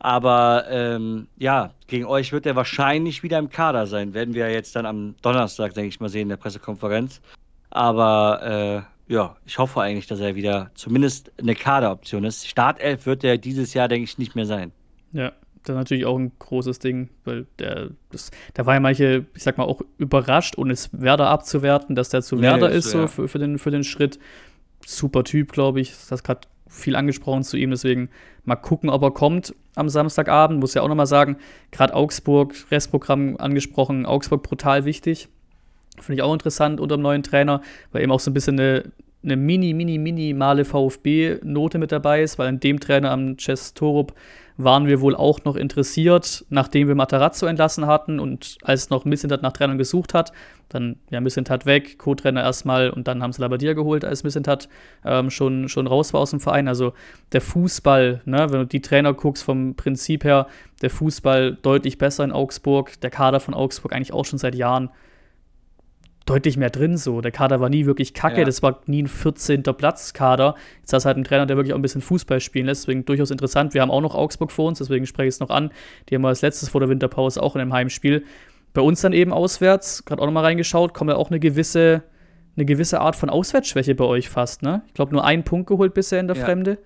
Aber 0.00 0.64
ähm, 0.68 1.26
ja, 1.38 1.72
gegen 1.88 2.04
euch 2.04 2.32
wird 2.32 2.46
er 2.46 2.54
wahrscheinlich 2.54 3.22
wieder 3.22 3.38
im 3.38 3.50
Kader 3.50 3.86
sein. 3.86 4.14
Werden 4.14 4.34
wir 4.34 4.50
jetzt 4.50 4.76
dann 4.76 4.86
am 4.86 5.16
Donnerstag, 5.22 5.74
denke 5.74 5.88
ich 5.88 5.98
mal, 5.98 6.08
sehen 6.08 6.22
in 6.22 6.28
der 6.28 6.36
Pressekonferenz. 6.36 7.20
Aber 7.70 8.86
äh, 9.08 9.12
ja, 9.12 9.36
ich 9.46 9.58
hoffe 9.58 9.80
eigentlich, 9.80 10.06
dass 10.06 10.20
er 10.20 10.34
wieder 10.34 10.70
zumindest 10.74 11.32
eine 11.38 11.54
Kaderoption 11.54 12.24
ist. 12.24 12.46
Startelf 12.46 13.06
wird 13.06 13.24
er 13.24 13.38
dieses 13.38 13.74
Jahr, 13.74 13.88
denke 13.88 14.04
ich, 14.04 14.18
nicht 14.18 14.34
mehr 14.34 14.46
sein. 14.46 14.72
Ja, 15.12 15.32
das 15.62 15.74
ist 15.74 15.78
natürlich 15.78 16.06
auch 16.06 16.18
ein 16.18 16.32
großes 16.38 16.78
Ding, 16.78 17.08
weil 17.24 17.46
der, 17.58 17.90
das, 18.10 18.30
da 18.54 18.66
war 18.66 18.74
ja 18.74 18.80
manche, 18.80 19.26
ich 19.34 19.42
sag 19.42 19.58
mal, 19.58 19.64
auch 19.64 19.80
überrascht, 19.96 20.58
ohne 20.58 20.72
es 20.72 20.90
Werder 20.92 21.28
abzuwerten, 21.28 21.94
dass 21.94 22.10
der 22.10 22.22
zu 22.22 22.36
nee, 22.36 22.42
Werder 22.42 22.70
ist, 22.70 22.90
so 22.90 23.00
ja. 23.00 23.06
für, 23.06 23.28
für, 23.28 23.38
den, 23.38 23.58
für 23.58 23.70
den 23.70 23.84
Schritt. 23.84 24.18
Super 24.86 25.24
Typ, 25.24 25.52
glaube 25.52 25.80
ich. 25.80 25.90
Das 25.90 26.10
hast 26.10 26.24
gerade 26.24 26.42
viel 26.68 26.96
angesprochen 26.96 27.42
zu 27.42 27.56
ihm, 27.56 27.70
deswegen 27.70 28.10
mal 28.44 28.56
gucken, 28.56 28.90
ob 28.90 29.02
er 29.02 29.10
kommt 29.10 29.54
am 29.74 29.88
Samstagabend. 29.88 30.60
Muss 30.60 30.74
ja 30.74 30.82
auch 30.82 30.88
nochmal 30.88 31.06
sagen, 31.06 31.38
gerade 31.70 31.94
Augsburg, 31.94 32.54
Restprogramm 32.70 33.36
angesprochen, 33.38 34.06
Augsburg 34.06 34.42
brutal 34.42 34.84
wichtig. 34.84 35.28
Finde 36.00 36.20
ich 36.20 36.22
auch 36.22 36.32
interessant 36.32 36.80
unter 36.80 36.96
dem 36.96 37.02
neuen 37.02 37.22
Trainer, 37.22 37.62
weil 37.92 38.02
eben 38.02 38.12
auch 38.12 38.20
so 38.20 38.30
ein 38.30 38.34
bisschen 38.34 38.58
eine, 38.58 38.84
eine 39.22 39.36
mini, 39.36 39.74
mini, 39.74 39.98
minimale 39.98 40.64
VfB-Note 40.64 41.78
mit 41.78 41.92
dabei 41.92 42.22
ist, 42.22 42.38
weil 42.38 42.48
an 42.48 42.60
dem 42.60 42.80
Trainer 42.80 43.10
am 43.10 43.36
Chess 43.36 43.74
Torup 43.74 44.14
waren 44.58 44.88
wir 44.88 45.00
wohl 45.00 45.14
auch 45.14 45.44
noch 45.44 45.54
interessiert, 45.54 46.44
nachdem 46.50 46.88
wir 46.88 46.96
Matarazzo 46.96 47.46
entlassen 47.46 47.86
hatten 47.86 48.18
und 48.18 48.58
als 48.62 48.90
noch 48.90 49.04
Missentat 49.04 49.40
nach 49.40 49.52
Trainern 49.52 49.78
gesucht 49.78 50.14
hat, 50.14 50.32
dann 50.68 50.96
ja 51.10 51.20
Missentat 51.20 51.64
weg, 51.64 51.96
Co-Trainer 51.96 52.42
erstmal 52.42 52.90
und 52.90 53.06
dann 53.06 53.22
haben 53.22 53.32
sie 53.32 53.40
Labadia 53.40 53.74
geholt, 53.74 54.04
als 54.04 54.24
Missentat 54.24 54.68
ähm, 55.04 55.30
schon, 55.30 55.68
schon 55.68 55.86
raus 55.86 56.12
war 56.12 56.20
aus 56.20 56.30
dem 56.30 56.40
Verein. 56.40 56.66
Also 56.66 56.92
der 57.30 57.40
Fußball, 57.40 58.20
ne, 58.24 58.46
wenn 58.50 58.58
du 58.58 58.66
die 58.66 58.82
Trainer 58.82 59.14
guckst 59.14 59.44
vom 59.44 59.76
Prinzip 59.76 60.24
her, 60.24 60.48
der 60.82 60.90
Fußball 60.90 61.56
deutlich 61.62 61.96
besser 61.96 62.24
in 62.24 62.32
Augsburg, 62.32 63.00
der 63.00 63.10
Kader 63.10 63.38
von 63.38 63.54
Augsburg 63.54 63.92
eigentlich 63.92 64.12
auch 64.12 64.24
schon 64.24 64.40
seit 64.40 64.56
Jahren 64.56 64.90
deutlich 66.28 66.56
mehr 66.56 66.70
drin 66.70 66.96
so. 66.96 67.20
Der 67.20 67.30
Kader 67.30 67.60
war 67.60 67.68
nie 67.68 67.86
wirklich 67.86 68.12
kacke, 68.12 68.40
ja. 68.40 68.44
das 68.44 68.62
war 68.62 68.80
nie 68.86 69.02
ein 69.02 69.06
14. 69.06 69.62
Platz-Kader. 69.62 70.54
Jetzt 70.80 70.92
hast 70.92 71.04
du 71.04 71.06
halt 71.06 71.16
einen 71.16 71.24
Trainer, 71.24 71.46
der 71.46 71.56
wirklich 71.56 71.72
auch 71.72 71.78
ein 71.78 71.82
bisschen 71.82 72.00
Fußball 72.00 72.40
spielen 72.40 72.66
lässt, 72.66 72.84
deswegen 72.84 73.04
durchaus 73.04 73.30
interessant. 73.30 73.74
Wir 73.74 73.82
haben 73.82 73.90
auch 73.90 74.00
noch 74.00 74.14
Augsburg 74.14 74.52
vor 74.52 74.66
uns, 74.68 74.78
deswegen 74.78 75.06
spreche 75.06 75.28
ich 75.28 75.34
es 75.34 75.40
noch 75.40 75.50
an. 75.50 75.70
Die 76.08 76.14
haben 76.14 76.22
wir 76.22 76.28
als 76.28 76.42
letztes 76.42 76.68
vor 76.68 76.80
der 76.80 76.90
Winterpause 76.90 77.42
auch 77.42 77.54
in 77.54 77.62
einem 77.62 77.72
Heimspiel. 77.72 78.24
Bei 78.74 78.82
uns 78.82 79.00
dann 79.00 79.12
eben 79.12 79.32
auswärts, 79.32 80.04
gerade 80.04 80.20
auch 80.20 80.26
nochmal 80.26 80.44
reingeschaut, 80.44 80.92
kommt 80.92 81.10
ja 81.10 81.16
auch 81.16 81.30
eine 81.30 81.40
gewisse, 81.40 82.02
eine 82.56 82.66
gewisse 82.66 83.00
Art 83.00 83.16
von 83.16 83.30
Auswärtsschwäche 83.30 83.94
bei 83.94 84.04
euch 84.04 84.28
fast, 84.28 84.62
ne? 84.62 84.82
Ich 84.88 84.94
glaube, 84.94 85.12
nur 85.12 85.24
einen 85.24 85.44
Punkt 85.44 85.66
geholt 85.68 85.94
bisher 85.94 86.20
in 86.20 86.28
der 86.28 86.36
ja. 86.36 86.44
Fremde. 86.44 86.78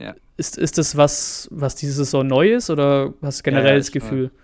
Ja. 0.00 0.14
Ist, 0.36 0.58
ist 0.58 0.78
das 0.78 0.96
was, 0.96 1.48
was 1.52 1.76
diese 1.76 1.92
Saison 1.92 2.26
neu 2.26 2.52
ist 2.54 2.68
oder 2.68 3.14
hast 3.22 3.38
du 3.38 3.42
generell 3.44 3.78
das 3.78 3.92
Gefühl? 3.92 4.24
Neu. 4.24 4.43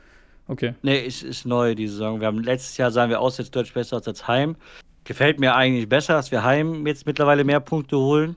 Okay. 0.50 0.74
Nee, 0.82 0.98
ist, 1.06 1.22
ist 1.22 1.46
neu 1.46 1.76
die 1.76 1.86
Saison. 1.86 2.20
Wir 2.20 2.26
haben 2.26 2.42
letztes 2.42 2.76
Jahr 2.76 2.90
sahen 2.90 3.08
wir 3.08 3.20
auswärts 3.20 3.52
deutlich 3.52 3.72
besser 3.72 4.02
als 4.04 4.26
Heim. 4.26 4.56
Gefällt 5.04 5.38
mir 5.38 5.54
eigentlich 5.54 5.88
besser, 5.88 6.14
dass 6.14 6.32
wir 6.32 6.42
Heim 6.42 6.84
jetzt 6.88 7.06
mittlerweile 7.06 7.44
mehr 7.44 7.60
Punkte 7.60 7.96
holen. 7.96 8.36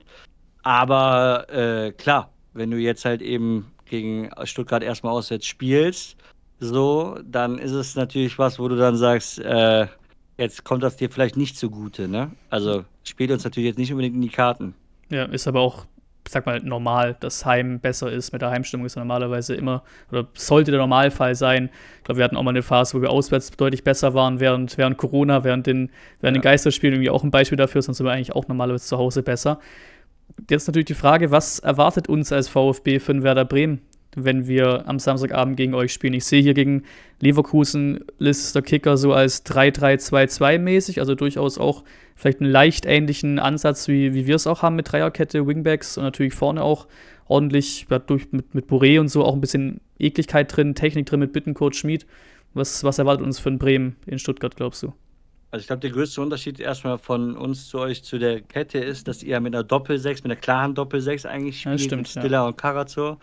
Aber 0.62 1.46
äh, 1.50 1.90
klar, 1.90 2.30
wenn 2.52 2.70
du 2.70 2.76
jetzt 2.76 3.04
halt 3.04 3.20
eben 3.20 3.72
gegen 3.86 4.30
Stuttgart 4.44 4.84
erstmal 4.84 5.12
auswärts 5.12 5.44
spielst, 5.44 6.16
so, 6.60 7.18
dann 7.24 7.58
ist 7.58 7.72
es 7.72 7.96
natürlich 7.96 8.38
was, 8.38 8.60
wo 8.60 8.68
du 8.68 8.76
dann 8.76 8.96
sagst, 8.96 9.40
äh, 9.40 9.88
jetzt 10.38 10.62
kommt 10.62 10.84
das 10.84 10.96
dir 10.96 11.10
vielleicht 11.10 11.36
nicht 11.36 11.58
zugute, 11.58 12.06
ne? 12.06 12.30
Also 12.48 12.84
spielt 13.02 13.32
uns 13.32 13.42
natürlich 13.42 13.66
jetzt 13.66 13.78
nicht 13.78 13.90
unbedingt 13.90 14.14
in 14.14 14.22
die 14.22 14.28
Karten. 14.28 14.74
Ja, 15.10 15.24
ist 15.24 15.48
aber 15.48 15.60
auch 15.60 15.84
sag 16.28 16.46
mal, 16.46 16.60
normal, 16.60 17.16
dass 17.20 17.44
Heim 17.44 17.80
besser 17.80 18.10
ist. 18.10 18.32
Mit 18.32 18.42
der 18.42 18.50
Heimstimmung 18.50 18.86
ist 18.86 18.96
normalerweise 18.96 19.54
immer, 19.54 19.82
oder 20.10 20.26
sollte 20.34 20.70
der 20.70 20.80
Normalfall 20.80 21.34
sein. 21.34 21.70
Ich 21.98 22.04
glaube, 22.04 22.18
wir 22.18 22.24
hatten 22.24 22.36
auch 22.36 22.42
mal 22.42 22.50
eine 22.50 22.62
Phase, 22.62 22.96
wo 22.96 23.02
wir 23.02 23.10
auswärts 23.10 23.50
deutlich 23.50 23.84
besser 23.84 24.14
waren, 24.14 24.40
während, 24.40 24.78
während 24.78 24.96
Corona, 24.96 25.44
während 25.44 25.66
den, 25.66 25.90
während 26.20 26.36
ja. 26.36 26.40
den 26.40 26.42
Geisterspielen 26.42 26.94
irgendwie 26.94 27.10
auch 27.10 27.24
ein 27.24 27.30
Beispiel 27.30 27.56
dafür, 27.56 27.82
sonst 27.82 27.98
sind 27.98 28.06
wir 28.06 28.12
eigentlich 28.12 28.34
auch 28.34 28.48
normalerweise 28.48 28.86
zu 28.86 28.98
Hause 28.98 29.22
besser. 29.22 29.58
Jetzt 30.50 30.66
natürlich 30.66 30.86
die 30.86 30.94
Frage, 30.94 31.30
was 31.30 31.58
erwartet 31.58 32.08
uns 32.08 32.32
als 32.32 32.48
VfB 32.48 32.98
für 32.98 33.12
den 33.12 33.22
Werder 33.22 33.44
Bremen? 33.44 33.80
Wenn 34.16 34.46
wir 34.46 34.88
am 34.88 34.98
Samstagabend 34.98 35.56
gegen 35.56 35.74
euch 35.74 35.92
spielen. 35.92 36.14
Ich 36.14 36.24
sehe 36.24 36.42
hier 36.42 36.54
gegen 36.54 36.82
Leverkusen 37.20 38.04
Lister 38.18 38.62
Kicker 38.62 38.96
so 38.96 39.12
als 39.12 39.44
3-3-2-2 39.46 40.58
mäßig, 40.58 41.00
also 41.00 41.14
durchaus 41.14 41.58
auch 41.58 41.84
vielleicht 42.14 42.40
einen 42.40 42.50
leicht 42.50 42.86
ähnlichen 42.86 43.38
Ansatz, 43.38 43.88
wie, 43.88 44.14
wie 44.14 44.26
wir 44.26 44.36
es 44.36 44.46
auch 44.46 44.62
haben 44.62 44.76
mit 44.76 44.90
Dreierkette, 44.92 45.46
Wingbacks 45.46 45.98
und 45.98 46.04
natürlich 46.04 46.34
vorne 46.34 46.62
auch 46.62 46.86
ordentlich 47.26 47.86
durch, 48.06 48.30
mit, 48.32 48.54
mit 48.54 48.66
Boré 48.66 49.00
und 49.00 49.08
so 49.08 49.24
auch 49.24 49.34
ein 49.34 49.40
bisschen 49.40 49.80
Ekligkeit 49.98 50.54
drin, 50.54 50.74
Technik 50.74 51.06
drin 51.06 51.20
mit 51.20 51.32
Bittencoach 51.32 51.74
Schmid. 51.74 52.06
Was, 52.52 52.84
was 52.84 52.98
erwartet 52.98 53.26
uns 53.26 53.44
ein 53.44 53.58
Bremen 53.58 53.96
in 54.06 54.18
Stuttgart, 54.18 54.54
glaubst 54.54 54.82
du? 54.82 54.92
Also 55.54 55.62
ich 55.62 55.66
glaube, 55.68 55.80
der 55.80 55.90
größte 55.90 56.20
Unterschied 56.20 56.58
erstmal 56.58 56.98
von 56.98 57.36
uns 57.36 57.68
zu 57.68 57.78
euch 57.78 58.02
zu 58.02 58.18
der 58.18 58.40
Kette 58.40 58.78
ist, 58.78 59.06
dass 59.06 59.22
ihr 59.22 59.38
mit 59.38 59.54
einer 59.54 59.62
Doppel-6, 59.62 60.08
mit 60.16 60.24
einer 60.24 60.36
klaren 60.36 60.74
Doppel-6 60.74 61.26
eigentlich 61.26 61.60
spielt, 61.60 61.78
ja, 61.78 61.84
stimmt, 61.84 62.02
mit 62.02 62.08
Stiller 62.08 62.38
ja. 62.38 62.46
und 62.46 62.56
Karazor. 62.58 63.18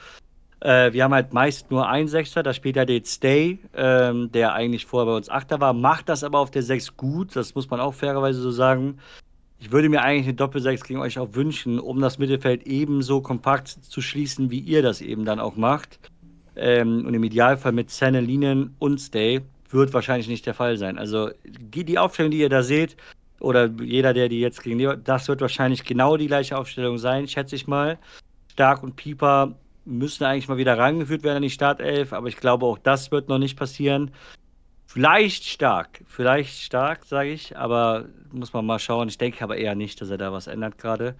Äh, 0.61 0.93
wir 0.93 1.03
haben 1.03 1.13
halt 1.13 1.33
meist 1.33 1.71
nur 1.71 1.89
einen 1.89 2.07
Sechser, 2.07 2.43
da 2.43 2.53
spielt 2.53 2.77
halt 2.77 2.89
jetzt 2.89 3.11
Stay, 3.11 3.59
ähm, 3.75 4.31
der 4.31 4.53
eigentlich 4.53 4.85
vorher 4.85 5.11
bei 5.11 5.17
uns 5.17 5.29
Achter 5.29 5.59
war, 5.59 5.73
macht 5.73 6.07
das 6.07 6.23
aber 6.23 6.39
auf 6.39 6.51
der 6.51 6.61
Sechs 6.61 6.95
gut, 6.95 7.35
das 7.35 7.55
muss 7.55 7.69
man 7.69 7.79
auch 7.79 7.95
fairerweise 7.95 8.39
so 8.41 8.51
sagen. 8.51 8.99
Ich 9.59 9.71
würde 9.71 9.89
mir 9.89 10.01
eigentlich 10.01 10.27
eine 10.27 10.35
Doppel-Sechs 10.35 10.83
gegen 10.83 10.99
euch 10.99 11.19
auch 11.19 11.33
wünschen, 11.33 11.79
um 11.79 11.99
das 11.99 12.17
Mittelfeld 12.19 12.65
ebenso 12.65 13.21
kompakt 13.21 13.67
zu 13.67 14.01
schließen, 14.01 14.49
wie 14.49 14.59
ihr 14.59 14.81
das 14.81 15.01
eben 15.01 15.25
dann 15.25 15.39
auch 15.39 15.55
macht. 15.55 15.99
Ähm, 16.55 17.05
und 17.05 17.13
im 17.13 17.23
Idealfall 17.23 17.71
mit 17.71 17.89
Senne, 17.89 18.21
Linen 18.21 18.75
und 18.79 18.99
Stay 18.99 19.41
wird 19.69 19.93
wahrscheinlich 19.93 20.27
nicht 20.27 20.45
der 20.45 20.53
Fall 20.53 20.77
sein. 20.77 20.97
Also 20.97 21.29
die 21.45 21.97
Aufstellung, 21.97 22.31
die 22.31 22.39
ihr 22.39 22.49
da 22.49 22.61
seht, 22.61 22.97
oder 23.39 23.65
jeder, 23.81 24.13
der 24.13 24.29
die 24.29 24.39
jetzt 24.39 24.61
gegen 24.61 25.03
das 25.03 25.27
wird 25.27 25.41
wahrscheinlich 25.41 25.83
genau 25.83 26.17
die 26.17 26.27
gleiche 26.27 26.57
Aufstellung 26.57 26.97
sein, 26.97 27.27
schätze 27.27 27.55
ich 27.55 27.67
mal. 27.67 27.97
Stark 28.51 28.83
und 28.83 28.95
Pieper 28.95 29.55
müssen 29.91 30.23
eigentlich 30.23 30.47
mal 30.47 30.57
wieder 30.57 30.77
rangeführt 30.77 31.23
werden 31.23 31.37
in 31.37 31.43
die 31.43 31.49
Startelf, 31.49 32.13
aber 32.13 32.27
ich 32.27 32.37
glaube, 32.37 32.65
auch 32.65 32.77
das 32.77 33.11
wird 33.11 33.29
noch 33.29 33.37
nicht 33.37 33.57
passieren. 33.57 34.11
Vielleicht 34.87 35.45
stark, 35.45 36.01
vielleicht 36.05 36.59
stark, 36.59 37.05
sage 37.05 37.29
ich, 37.29 37.57
aber 37.57 38.05
muss 38.31 38.51
man 38.51 38.65
mal 38.65 38.79
schauen. 38.79 39.07
Ich 39.07 39.17
denke 39.17 39.43
aber 39.43 39.57
eher 39.57 39.75
nicht, 39.75 40.01
dass 40.01 40.09
er 40.09 40.17
da 40.17 40.33
was 40.33 40.47
ändert 40.47 40.77
gerade. 40.77 41.15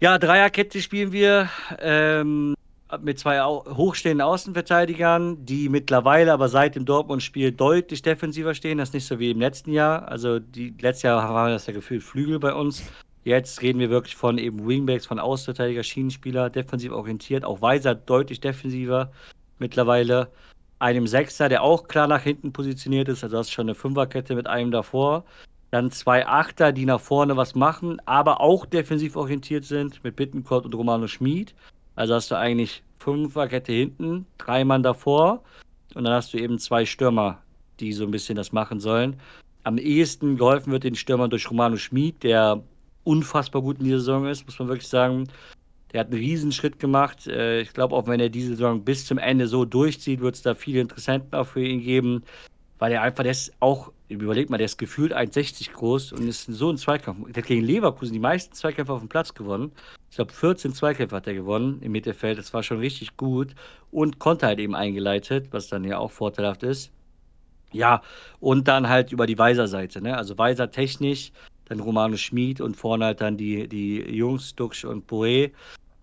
Ja, 0.00 0.16
Dreierkette 0.16 0.80
spielen 0.80 1.12
wir 1.12 1.50
ähm, 1.78 2.54
mit 3.02 3.18
zwei 3.18 3.42
hochstehenden 3.42 4.26
Außenverteidigern, 4.26 5.44
die 5.44 5.68
mittlerweile 5.68 6.32
aber 6.32 6.48
seit 6.48 6.74
dem 6.74 6.86
Dortmund-Spiel 6.86 7.52
deutlich 7.52 8.00
defensiver 8.00 8.54
stehen. 8.54 8.78
Das 8.78 8.88
ist 8.88 8.94
nicht 8.94 9.06
so 9.06 9.18
wie 9.18 9.30
im 9.30 9.40
letzten 9.40 9.72
Jahr. 9.72 10.08
Also 10.08 10.38
die 10.38 10.74
letztes 10.80 11.02
Jahr 11.02 11.34
war 11.34 11.50
das 11.50 11.66
ja 11.66 11.74
gefühlt 11.74 12.02
Flügel 12.02 12.38
bei 12.38 12.54
uns. 12.54 12.82
Jetzt 13.24 13.60
reden 13.60 13.78
wir 13.80 13.90
wirklich 13.90 14.16
von 14.16 14.38
eben 14.38 14.66
Wingbacks, 14.66 15.06
von 15.06 15.18
Außenverteidiger, 15.18 15.82
Schienenspieler, 15.82 16.48
defensiv 16.48 16.92
orientiert. 16.92 17.44
Auch 17.44 17.60
Weiser 17.60 17.94
deutlich 17.94 18.40
defensiver 18.40 19.12
mittlerweile. 19.58 20.30
Einem 20.78 21.06
Sechser, 21.06 21.50
der 21.50 21.62
auch 21.62 21.88
klar 21.88 22.06
nach 22.06 22.22
hinten 22.22 22.52
positioniert 22.52 23.08
ist. 23.08 23.22
Also 23.22 23.36
das 23.36 23.48
ist 23.48 23.52
schon 23.52 23.66
eine 23.66 23.74
Fünferkette 23.74 24.34
mit 24.34 24.46
einem 24.46 24.70
davor. 24.70 25.24
Dann 25.70 25.90
zwei 25.90 26.26
Achter, 26.26 26.72
die 26.72 26.86
nach 26.86 27.00
vorne 27.00 27.36
was 27.36 27.54
machen, 27.54 28.00
aber 28.06 28.40
auch 28.40 28.66
defensiv 28.66 29.14
orientiert 29.14 29.64
sind 29.64 30.02
mit 30.02 30.16
Bittencourt 30.16 30.64
und 30.64 30.74
Romano 30.74 31.06
Schmid. 31.06 31.54
Also 31.96 32.14
hast 32.14 32.30
du 32.30 32.36
eigentlich 32.36 32.82
Fünferkette 32.98 33.72
hinten, 33.72 34.26
drei 34.38 34.64
Mann 34.64 34.82
davor 34.82 35.42
und 35.94 36.04
dann 36.04 36.14
hast 36.14 36.32
du 36.32 36.38
eben 36.38 36.58
zwei 36.58 36.86
Stürmer, 36.86 37.42
die 37.78 37.92
so 37.92 38.04
ein 38.04 38.10
bisschen 38.10 38.36
das 38.36 38.52
machen 38.52 38.80
sollen. 38.80 39.20
Am 39.62 39.78
ehesten 39.78 40.36
geholfen 40.36 40.72
wird 40.72 40.84
den 40.84 40.94
Stürmern 40.94 41.30
durch 41.30 41.50
Romano 41.50 41.76
Schmid, 41.76 42.22
der 42.22 42.62
unfassbar 43.04 43.62
gut 43.62 43.78
in 43.78 43.84
dieser 43.84 43.98
Saison 43.98 44.26
ist, 44.26 44.46
muss 44.46 44.58
man 44.58 44.68
wirklich 44.68 44.88
sagen. 44.88 45.28
Der 45.92 46.00
hat 46.00 46.08
einen 46.08 46.20
Riesenschritt 46.20 46.78
gemacht. 46.78 47.26
Äh, 47.26 47.62
ich 47.62 47.72
glaube, 47.72 47.96
auch 47.96 48.06
wenn 48.06 48.20
er 48.20 48.28
diese 48.28 48.50
Saison 48.50 48.84
bis 48.84 49.06
zum 49.06 49.18
Ende 49.18 49.48
so 49.48 49.64
durchzieht, 49.64 50.20
wird 50.20 50.36
es 50.36 50.42
da 50.42 50.54
viele 50.54 50.80
Interessenten 50.80 51.34
auch 51.34 51.46
für 51.46 51.64
ihn 51.64 51.82
geben, 51.82 52.22
weil 52.78 52.92
er 52.92 53.02
einfach, 53.02 53.24
der 53.24 53.32
ist 53.32 53.52
auch, 53.60 53.92
überlegt 54.08 54.50
mal, 54.50 54.56
der 54.56 54.66
ist 54.66 54.78
gefühlt 54.78 55.14
1,60 55.14 55.72
groß 55.72 56.12
und 56.12 56.26
ist 56.26 56.46
so 56.46 56.70
ein 56.70 56.76
Zweikampf. 56.76 57.30
Der 57.32 57.42
hat 57.42 57.48
gegen 57.48 57.64
Leverkusen 57.64 58.12
die 58.12 58.20
meisten 58.20 58.54
Zweikämpfe 58.54 58.92
auf 58.92 59.00
dem 59.00 59.08
Platz 59.08 59.34
gewonnen. 59.34 59.72
Ich 60.10 60.16
glaube, 60.16 60.32
14 60.32 60.72
Zweikämpfe 60.74 61.16
hat 61.16 61.26
er 61.26 61.34
gewonnen 61.34 61.80
im 61.82 61.92
Mittelfeld. 61.92 62.38
Das 62.38 62.54
war 62.54 62.62
schon 62.62 62.78
richtig 62.78 63.16
gut 63.16 63.54
und 63.90 64.18
konnte 64.18 64.46
halt 64.46 64.58
eben 64.60 64.74
eingeleitet, 64.74 65.48
was 65.50 65.68
dann 65.68 65.84
ja 65.84 65.98
auch 65.98 66.10
vorteilhaft 66.10 66.62
ist. 66.62 66.90
Ja, 67.72 68.02
und 68.40 68.66
dann 68.66 68.88
halt 68.88 69.12
über 69.12 69.26
die 69.26 69.38
Weiser-Seite, 69.38 70.00
ne? 70.00 70.16
Also 70.16 70.36
Weiser 70.38 70.70
technisch, 70.70 71.30
dann 71.70 71.80
Romano 71.80 72.16
Schmid 72.16 72.60
und 72.60 72.76
vorne 72.76 73.06
halt 73.06 73.20
dann 73.20 73.36
die, 73.36 73.68
die 73.68 73.98
Jungs, 74.00 74.54
Dux 74.56 74.84
und 74.84 75.06
Boe. 75.06 75.50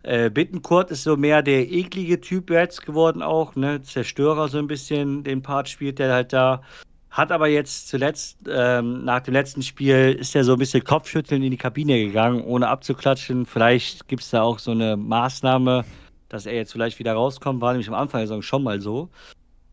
Äh, 0.03 0.29
Bittenkurt 0.29 0.91
ist 0.91 1.03
so 1.03 1.17
mehr 1.17 1.41
der 1.41 1.69
eklige 1.69 2.21
Typ 2.21 2.49
jetzt 2.49 2.85
geworden 2.85 3.21
auch, 3.21 3.55
ne? 3.55 3.81
Zerstörer 3.81 4.47
so 4.47 4.57
ein 4.57 4.67
bisschen, 4.67 5.23
den 5.23 5.41
Part 5.41 5.67
spielt 5.67 5.99
der 5.99 6.13
halt 6.13 6.31
da. 6.31 6.61
Hat 7.09 7.31
aber 7.31 7.47
jetzt 7.47 7.89
zuletzt, 7.89 8.37
ähm, 8.49 9.03
nach 9.03 9.21
dem 9.21 9.33
letzten 9.33 9.61
Spiel, 9.61 10.15
ist 10.19 10.35
er 10.35 10.45
so 10.45 10.53
ein 10.53 10.59
bisschen 10.59 10.83
Kopfschütteln 10.83 11.43
in 11.43 11.51
die 11.51 11.57
Kabine 11.57 11.99
gegangen, 11.99 12.43
ohne 12.43 12.69
abzuklatschen. 12.69 13.45
Vielleicht 13.45 14.07
gibt 14.07 14.23
es 14.23 14.29
da 14.29 14.43
auch 14.43 14.59
so 14.59 14.71
eine 14.71 14.95
Maßnahme, 14.95 15.83
dass 16.29 16.45
er 16.45 16.55
jetzt 16.55 16.71
vielleicht 16.71 16.99
wieder 16.99 17.13
rauskommt. 17.13 17.59
War 17.59 17.73
nämlich 17.73 17.89
am 17.89 17.95
Anfang 17.95 18.21
der 18.21 18.27
Saison 18.27 18.41
schon 18.41 18.63
mal 18.63 18.79
so. 18.79 19.09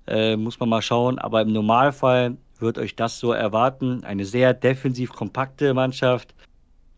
Äh, 0.07 0.37
muss 0.37 0.59
man 0.59 0.69
mal 0.69 0.83
schauen. 0.83 1.19
Aber 1.19 1.43
im 1.43 1.53
Normalfall 1.53 2.37
wird 2.65 2.79
euch 2.79 2.97
das 2.97 3.21
so 3.21 3.33
erwarten. 3.33 4.03
Eine 4.05 4.25
sehr 4.25 4.55
defensiv 4.55 5.13
kompakte 5.13 5.73
Mannschaft, 5.75 6.35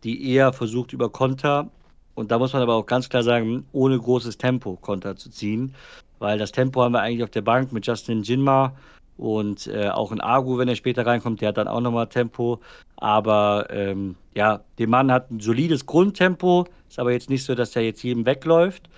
die 0.03 0.31
eher 0.31 0.53
versucht 0.53 0.93
über 0.93 1.09
Konter 1.09 1.69
und 2.17 2.31
da 2.31 2.39
muss 2.39 2.51
man 2.53 2.63
aber 2.63 2.73
auch 2.73 2.87
ganz 2.87 3.09
klar 3.09 3.21
sagen, 3.21 3.67
ohne 3.73 3.99
großes 3.99 4.39
Tempo 4.39 4.75
Konter 4.81 5.15
zu 5.15 5.29
ziehen, 5.29 5.75
weil 6.17 6.39
das 6.39 6.51
Tempo 6.51 6.81
haben 6.81 6.93
wir 6.93 7.01
eigentlich 7.01 7.23
auf 7.23 7.29
der 7.29 7.43
Bank 7.43 7.71
mit 7.71 7.85
Justin 7.85 8.23
Jinma 8.23 8.75
und 9.17 9.67
äh, 9.67 9.89
auch 9.89 10.11
in 10.11 10.19
Agu, 10.19 10.57
wenn 10.57 10.67
er 10.67 10.75
später 10.75 11.05
reinkommt, 11.05 11.41
der 11.41 11.49
hat 11.49 11.57
dann 11.57 11.67
auch 11.67 11.79
nochmal 11.79 12.07
Tempo. 12.09 12.59
Aber 12.95 13.67
ähm, 13.69 14.15
ja, 14.33 14.61
der 14.79 14.87
Mann 14.87 15.11
hat 15.11 15.29
ein 15.29 15.39
solides 15.39 15.85
Grundtempo, 15.85 16.65
ist 16.89 16.97
aber 16.97 17.11
jetzt 17.11 17.29
nicht 17.29 17.43
so, 17.43 17.53
dass 17.53 17.75
er 17.75 17.83
jetzt 17.83 18.01
jedem 18.01 18.25
wegläuft. 18.25 18.89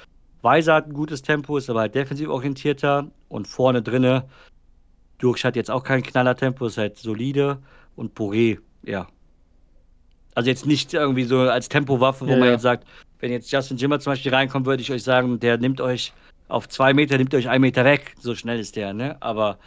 Weiser 0.42 0.76
hat 0.76 0.88
ein 0.88 0.94
gutes 0.94 1.22
Tempo, 1.22 1.58
ist 1.58 1.70
aber 1.70 1.82
halt 1.82 1.96
defensiv 1.96 2.30
orientierter 2.30 3.08
und 3.28 3.50
vorne 3.50 3.82
drinne 3.82 4.30
Durch 5.20 5.46
hat 5.46 5.56
jetzt 5.56 5.70
auch 5.70 5.84
kein 5.84 6.02
Knallertempo, 6.02 6.66
ist 6.66 6.78
halt 6.78 6.98
solide 6.98 7.60
und 7.96 8.18
Poré, 8.18 8.60
ja. 8.84 9.08
Also 10.34 10.50
jetzt 10.50 10.66
nicht 10.66 10.94
irgendwie 10.94 11.26
so 11.26 11.40
als 11.40 11.70
Tempowaffe, 11.70 12.26
wo 12.26 12.32
ja, 12.32 12.38
man 12.38 12.48
ja. 12.48 12.54
jetzt 12.54 12.62
sagt, 12.62 12.88
wenn 13.20 13.32
jetzt 13.32 13.52
Justin 13.52 13.78
Jimmer 13.78 14.00
zum 14.00 14.14
Beispiel 14.14 14.34
reinkommt, 14.34 14.66
würde 14.66 14.82
ich 14.82 14.92
euch 14.92 15.04
sagen, 15.04 15.40
der 15.40 15.58
nimmt 15.58 15.82
euch 15.82 16.14
auf 16.48 16.68
zwei 16.68 16.94
Meter, 16.94 17.18
nimmt 17.18 17.34
euch 17.36 17.50
einen 17.50 17.62
Meter 17.62 17.86
weg. 17.86 18.16
So 18.20 18.36
schnell 18.36 18.60
ist 18.60 18.76
der, 18.76 18.94
ne? 18.94 19.18
Aber 19.22 19.60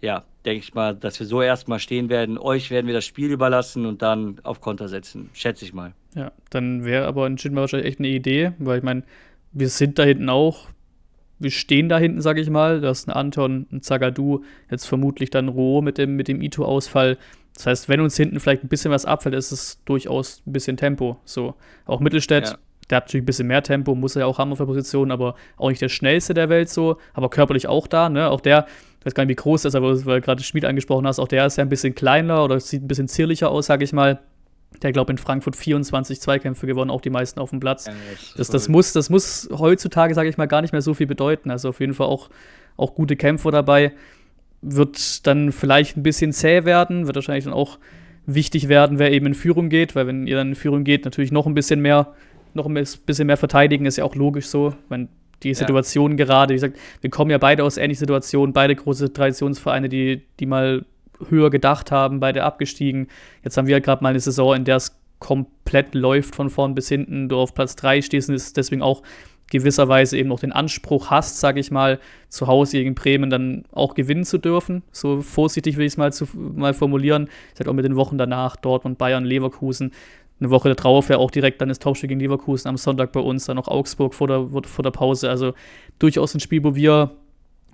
ja, 0.00 0.24
denke 0.44 0.64
ich 0.64 0.74
mal, 0.74 0.94
dass 0.94 1.18
wir 1.20 1.26
so 1.26 1.42
erstmal 1.42 1.78
stehen 1.78 2.08
werden. 2.08 2.38
Euch 2.38 2.70
werden 2.70 2.86
wir 2.86 2.94
das 2.94 3.04
Spiel 3.04 3.30
überlassen 3.30 3.86
und 3.86 4.02
dann 4.02 4.40
auf 4.42 4.60
Konter 4.60 4.88
setzen, 4.88 5.30
schätze 5.32 5.64
ich 5.64 5.72
mal. 5.72 5.94
Ja, 6.14 6.32
dann 6.50 6.84
wäre 6.84 7.06
aber 7.06 7.26
ein 7.26 7.36
Jinma 7.36 7.62
wahrscheinlich 7.62 7.88
echt 7.88 7.98
eine 7.98 8.08
Idee, 8.08 8.52
weil 8.58 8.78
ich 8.78 8.84
meine, 8.84 9.02
wir 9.52 9.68
sind 9.68 9.98
da 9.98 10.04
hinten 10.04 10.28
auch, 10.28 10.68
wir 11.38 11.50
stehen 11.50 11.88
da 11.88 11.98
hinten, 11.98 12.20
sage 12.20 12.40
ich 12.40 12.50
mal. 12.50 12.80
Da 12.80 12.90
ist 12.90 13.08
ein 13.08 13.12
Anton, 13.12 13.66
ein 13.72 13.82
Zagadou, 13.82 14.42
jetzt 14.70 14.86
vermutlich 14.86 15.30
dann 15.30 15.48
Roh 15.48 15.82
mit 15.82 15.98
dem, 15.98 16.16
mit 16.16 16.28
dem 16.28 16.40
Ito-Ausfall. 16.40 17.18
Das 17.54 17.66
heißt, 17.66 17.88
wenn 17.88 18.00
uns 18.00 18.16
hinten 18.16 18.40
vielleicht 18.40 18.64
ein 18.64 18.68
bisschen 18.68 18.90
was 18.90 19.04
abfällt, 19.04 19.34
ist 19.34 19.52
es 19.52 19.82
durchaus 19.84 20.42
ein 20.46 20.52
bisschen 20.52 20.76
Tempo. 20.76 21.18
So, 21.24 21.54
auch 21.86 22.00
Mittelstädt, 22.00 22.48
ja 22.48 22.58
der 22.90 22.96
hat 22.96 23.04
natürlich 23.06 23.22
ein 23.22 23.26
bisschen 23.26 23.46
mehr 23.46 23.62
Tempo, 23.62 23.94
muss 23.94 24.16
er 24.16 24.20
ja 24.20 24.26
auch 24.26 24.38
haben 24.38 24.52
auf 24.52 24.58
der 24.58 24.66
Position, 24.66 25.10
aber 25.10 25.34
auch 25.56 25.68
nicht 25.68 25.80
der 25.80 25.88
schnellste 25.88 26.34
der 26.34 26.48
Welt 26.48 26.68
so, 26.68 26.98
aber 27.12 27.30
körperlich 27.30 27.66
auch 27.66 27.86
da, 27.86 28.08
ne? 28.08 28.28
Auch 28.30 28.40
der, 28.40 28.66
ich 29.00 29.06
weiß 29.06 29.14
gar 29.14 29.24
nicht, 29.24 29.30
wie 29.30 29.42
groß 29.42 29.62
das 29.62 29.70
ist, 29.70 29.76
aber 29.76 30.04
weil 30.06 30.20
du 30.20 30.24
gerade 30.24 30.42
Schmied 30.42 30.64
angesprochen 30.64 31.06
hast, 31.06 31.18
auch 31.18 31.28
der 31.28 31.46
ist 31.46 31.56
ja 31.56 31.64
ein 31.64 31.68
bisschen 31.68 31.94
kleiner 31.94 32.44
oder 32.44 32.58
sieht 32.60 32.82
ein 32.82 32.88
bisschen 32.88 33.08
zierlicher 33.08 33.50
aus, 33.50 33.66
sag 33.66 33.82
ich 33.82 33.92
mal. 33.92 34.20
Der, 34.82 34.92
glaube 34.92 35.12
in 35.12 35.18
Frankfurt 35.18 35.56
24 35.56 36.20
Zweikämpfe 36.20 36.66
gewonnen, 36.66 36.90
auch 36.90 37.00
die 37.00 37.10
meisten 37.10 37.40
auf 37.40 37.50
dem 37.50 37.60
Platz. 37.60 37.86
Ja, 37.86 37.92
das, 38.36 38.48
das, 38.48 38.68
muss, 38.68 38.92
das 38.92 39.08
muss 39.08 39.48
heutzutage, 39.52 40.14
sage 40.14 40.28
ich 40.28 40.36
mal, 40.36 40.46
gar 40.46 40.62
nicht 40.62 40.72
mehr 40.72 40.82
so 40.82 40.94
viel 40.94 41.06
bedeuten. 41.06 41.50
Also 41.50 41.70
auf 41.70 41.80
jeden 41.80 41.94
Fall 41.94 42.06
auch, 42.06 42.28
auch 42.76 42.94
gute 42.94 43.16
Kämpfer 43.16 43.50
dabei. 43.50 43.92
Wird 44.60 45.26
dann 45.26 45.52
vielleicht 45.52 45.96
ein 45.96 46.02
bisschen 46.02 46.32
zäh 46.32 46.64
werden, 46.64 47.06
wird 47.06 47.16
wahrscheinlich 47.16 47.44
dann 47.44 47.52
auch 47.52 47.78
wichtig 48.26 48.68
werden, 48.68 48.98
wer 48.98 49.12
eben 49.12 49.26
in 49.26 49.34
Führung 49.34 49.68
geht, 49.68 49.94
weil 49.94 50.06
wenn 50.06 50.26
ihr 50.26 50.36
dann 50.36 50.48
in 50.48 50.54
Führung 50.54 50.84
geht, 50.84 51.04
natürlich 51.04 51.30
noch 51.30 51.46
ein 51.46 51.54
bisschen 51.54 51.80
mehr 51.80 52.14
noch 52.54 52.66
ein 52.66 52.74
bisschen 52.74 53.26
mehr 53.26 53.36
verteidigen, 53.36 53.84
ist 53.84 53.98
ja 53.98 54.04
auch 54.04 54.14
logisch 54.14 54.46
so. 54.46 54.74
Wenn 54.88 55.08
die 55.42 55.54
Situation 55.54 56.12
ja. 56.12 56.24
gerade, 56.24 56.50
wie 56.50 56.56
gesagt, 56.56 56.78
wir 57.00 57.10
kommen 57.10 57.30
ja 57.30 57.38
beide 57.38 57.64
aus 57.64 57.76
ähnlichen 57.76 58.00
Situationen, 58.00 58.52
beide 58.52 58.74
große 58.74 59.12
Traditionsvereine, 59.12 59.88
die, 59.88 60.22
die 60.40 60.46
mal 60.46 60.86
höher 61.28 61.50
gedacht 61.50 61.90
haben, 61.90 62.20
beide 62.20 62.44
abgestiegen. 62.44 63.08
Jetzt 63.42 63.56
haben 63.56 63.66
wir 63.66 63.80
gerade 63.80 64.02
mal 64.02 64.10
eine 64.10 64.20
Saison, 64.20 64.54
in 64.54 64.64
der 64.64 64.76
es 64.76 64.98
komplett 65.18 65.94
läuft 65.94 66.34
von 66.34 66.50
vorn 66.50 66.74
bis 66.74 66.88
hinten. 66.88 67.28
Du 67.28 67.36
auf 67.38 67.54
Platz 67.54 67.76
3 67.76 68.02
stehst 68.02 68.28
und 68.28 68.34
ist 68.34 68.56
deswegen 68.56 68.82
auch 68.82 69.02
gewisserweise 69.50 70.16
eben 70.18 70.28
noch 70.28 70.40
den 70.40 70.52
Anspruch 70.52 71.10
hast, 71.10 71.38
sage 71.38 71.60
ich 71.60 71.70
mal, 71.70 72.00
zu 72.28 72.46
Hause 72.46 72.78
gegen 72.78 72.94
Bremen 72.94 73.30
dann 73.30 73.64
auch 73.72 73.94
gewinnen 73.94 74.24
zu 74.24 74.38
dürfen. 74.38 74.82
So 74.90 75.22
vorsichtig 75.22 75.76
will 75.76 75.86
ich 75.86 75.92
es 75.92 75.96
mal, 75.96 76.10
mal 76.34 76.74
formulieren. 76.74 77.28
Ich 77.52 77.58
sage 77.58 77.70
auch 77.70 77.74
mit 77.74 77.84
den 77.84 77.96
Wochen 77.96 78.18
danach, 78.18 78.56
Dortmund, 78.56 78.98
Bayern, 78.98 79.24
Leverkusen, 79.24 79.92
eine 80.40 80.50
Woche 80.50 80.74
darauf 80.74 81.08
ja 81.08 81.18
auch 81.18 81.30
direkt 81.30 81.60
dann 81.60 81.68
das 81.68 81.78
Tauschspiel 81.78 82.08
gegen 82.08 82.20
Leverkusen 82.20 82.68
am 82.68 82.76
Sonntag 82.76 83.12
bei 83.12 83.20
uns, 83.20 83.44
dann 83.44 83.56
noch 83.56 83.68
Augsburg 83.68 84.14
vor 84.14 84.26
der, 84.26 84.48
vor 84.64 84.82
der 84.82 84.90
Pause. 84.90 85.30
Also 85.30 85.54
durchaus 85.98 86.34
ein 86.34 86.40
Spiel, 86.40 86.64
wo 86.64 86.74
wir 86.74 87.12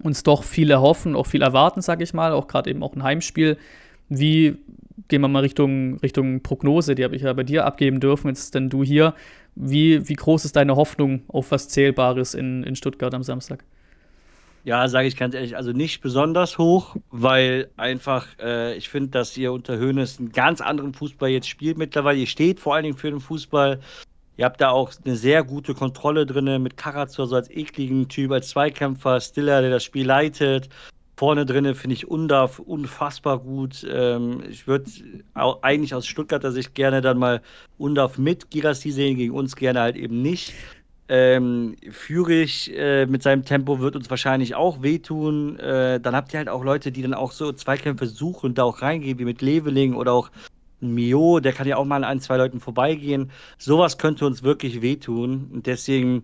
uns 0.03 0.23
doch 0.23 0.43
viel 0.43 0.71
erhoffen, 0.71 1.15
auch 1.15 1.27
viel 1.27 1.43
erwarten, 1.43 1.83
sage 1.83 2.05
ich 2.05 2.15
mal, 2.15 2.33
auch 2.33 2.47
gerade 2.47 2.71
eben 2.71 2.83
auch 2.83 2.95
ein 2.95 3.03
Heimspiel. 3.03 3.57
Wie 4.09 4.57
gehen 5.09 5.21
wir 5.23 5.29
mal 5.29 5.41
Richtung, 5.41 5.99
Richtung 5.99 6.43
Prognose, 6.43 6.95
die 6.95 7.05
habe 7.05 7.17
ich 7.17 7.23
ja 7.23 7.33
bei 7.33 7.43
dir 7.43 7.65
abgeben 7.67 8.01
dürfen, 8.01 8.29
jetzt 8.29 8.55
denn 8.55 8.69
du 8.69 8.83
hier. 8.83 9.15
Wie, 9.55 10.09
wie 10.09 10.15
groß 10.15 10.45
ist 10.45 10.57
deine 10.57 10.77
Hoffnung 10.77 11.23
auf 11.29 11.51
was 11.51 11.69
Zählbares 11.69 12.35
in, 12.35 12.63
in 12.63 12.77
Stuttgart 12.77 13.13
am 13.15 13.23
Samstag? 13.23 13.65
Ja, 14.63 14.87
sage 14.89 15.09
ich 15.09 15.17
ganz 15.17 15.35
ehrlich, 15.35 15.57
also 15.57 15.73
nicht 15.73 16.03
besonders 16.03 16.59
hoch, 16.59 16.97
weil 17.11 17.71
einfach, 17.79 18.27
äh, 18.41 18.77
ich 18.77 18.91
finde, 18.91 19.11
dass 19.11 19.37
ihr 19.37 19.53
unter 19.53 19.79
Höhnes 19.79 20.19
einen 20.19 20.33
ganz 20.33 20.61
anderen 20.61 20.93
Fußball 20.93 21.31
jetzt 21.31 21.49
spielt 21.49 21.79
mittlerweile. 21.79 22.19
Ihr 22.19 22.27
steht 22.27 22.61
vor 22.61 22.75
allen 22.75 22.85
Dingen 22.85 22.97
für 22.97 23.11
den 23.11 23.21
Fußball. 23.21 23.81
Ihr 24.41 24.47
habt 24.47 24.63
da 24.63 24.71
auch 24.71 24.91
eine 25.05 25.17
sehr 25.17 25.45
gute 25.45 25.75
Kontrolle 25.75 26.25
drin 26.25 26.63
mit 26.63 26.79
Karazor 26.79 27.27
so 27.27 27.37
als 27.37 27.51
ekligen 27.51 28.09
Typ, 28.09 28.33
als 28.33 28.49
Zweikämpfer, 28.49 29.21
Stiller, 29.21 29.61
der 29.61 29.69
das 29.69 29.85
Spiel 29.85 30.07
leitet. 30.07 30.71
Vorne 31.15 31.45
drin 31.45 31.75
finde 31.75 31.93
ich 31.93 32.09
Undaf 32.09 32.59
unfassbar 32.59 33.41
gut. 33.41 33.87
Ähm, 33.87 34.43
ich 34.49 34.67
würde 34.67 34.91
eigentlich 35.35 35.95
aus 35.95 36.07
Stuttgarter 36.07 36.53
Sicht 36.53 36.75
gerne 36.75 37.03
dann 37.03 37.19
mal 37.19 37.43
Undaf 37.77 38.17
mit 38.17 38.51
Girassi 38.51 38.93
sehen, 38.93 39.19
gegen 39.19 39.35
uns 39.35 39.57
gerne 39.57 39.81
halt 39.81 39.97
eben 39.97 40.23
nicht. 40.23 40.55
Ähm, 41.11 41.77
Führig 41.91 42.75
äh, 42.75 43.05
mit 43.05 43.23
seinem 43.23 43.45
Tempo 43.45 43.81
wird 43.81 43.95
uns 43.95 44.09
wahrscheinlich 44.09 44.55
auch 44.55 44.81
wehtun. 44.81 45.59
Äh, 45.59 46.01
dann 46.01 46.17
habt 46.17 46.33
ihr 46.33 46.39
halt 46.39 46.49
auch 46.49 46.65
Leute, 46.65 46.93
die 46.93 47.03
dann 47.03 47.13
auch 47.13 47.33
so 47.33 47.53
Zweikämpfe 47.53 48.07
suchen 48.07 48.47
und 48.47 48.57
da 48.57 48.65
auch 48.65 48.81
reingehen, 48.81 49.19
wie 49.19 49.27
mit 49.27 49.43
Leveling 49.43 49.93
oder 49.93 50.15
auch 50.15 50.31
Mio, 50.81 51.41
der 51.41 51.53
kann 51.53 51.67
ja 51.69 51.77
auch 51.77 51.85
mal 51.85 51.97
an 51.97 52.05
ein, 52.05 52.21
zwei 52.21 52.37
Leuten 52.37 52.61
vorbeigehen. 52.61 53.31
Sowas 53.59 53.99
könnte 53.99 54.27
uns 54.27 54.43
wirklich 54.43 54.83
wehtun. 54.83 55.51
Und 55.53 55.67
deswegen, 55.67 56.23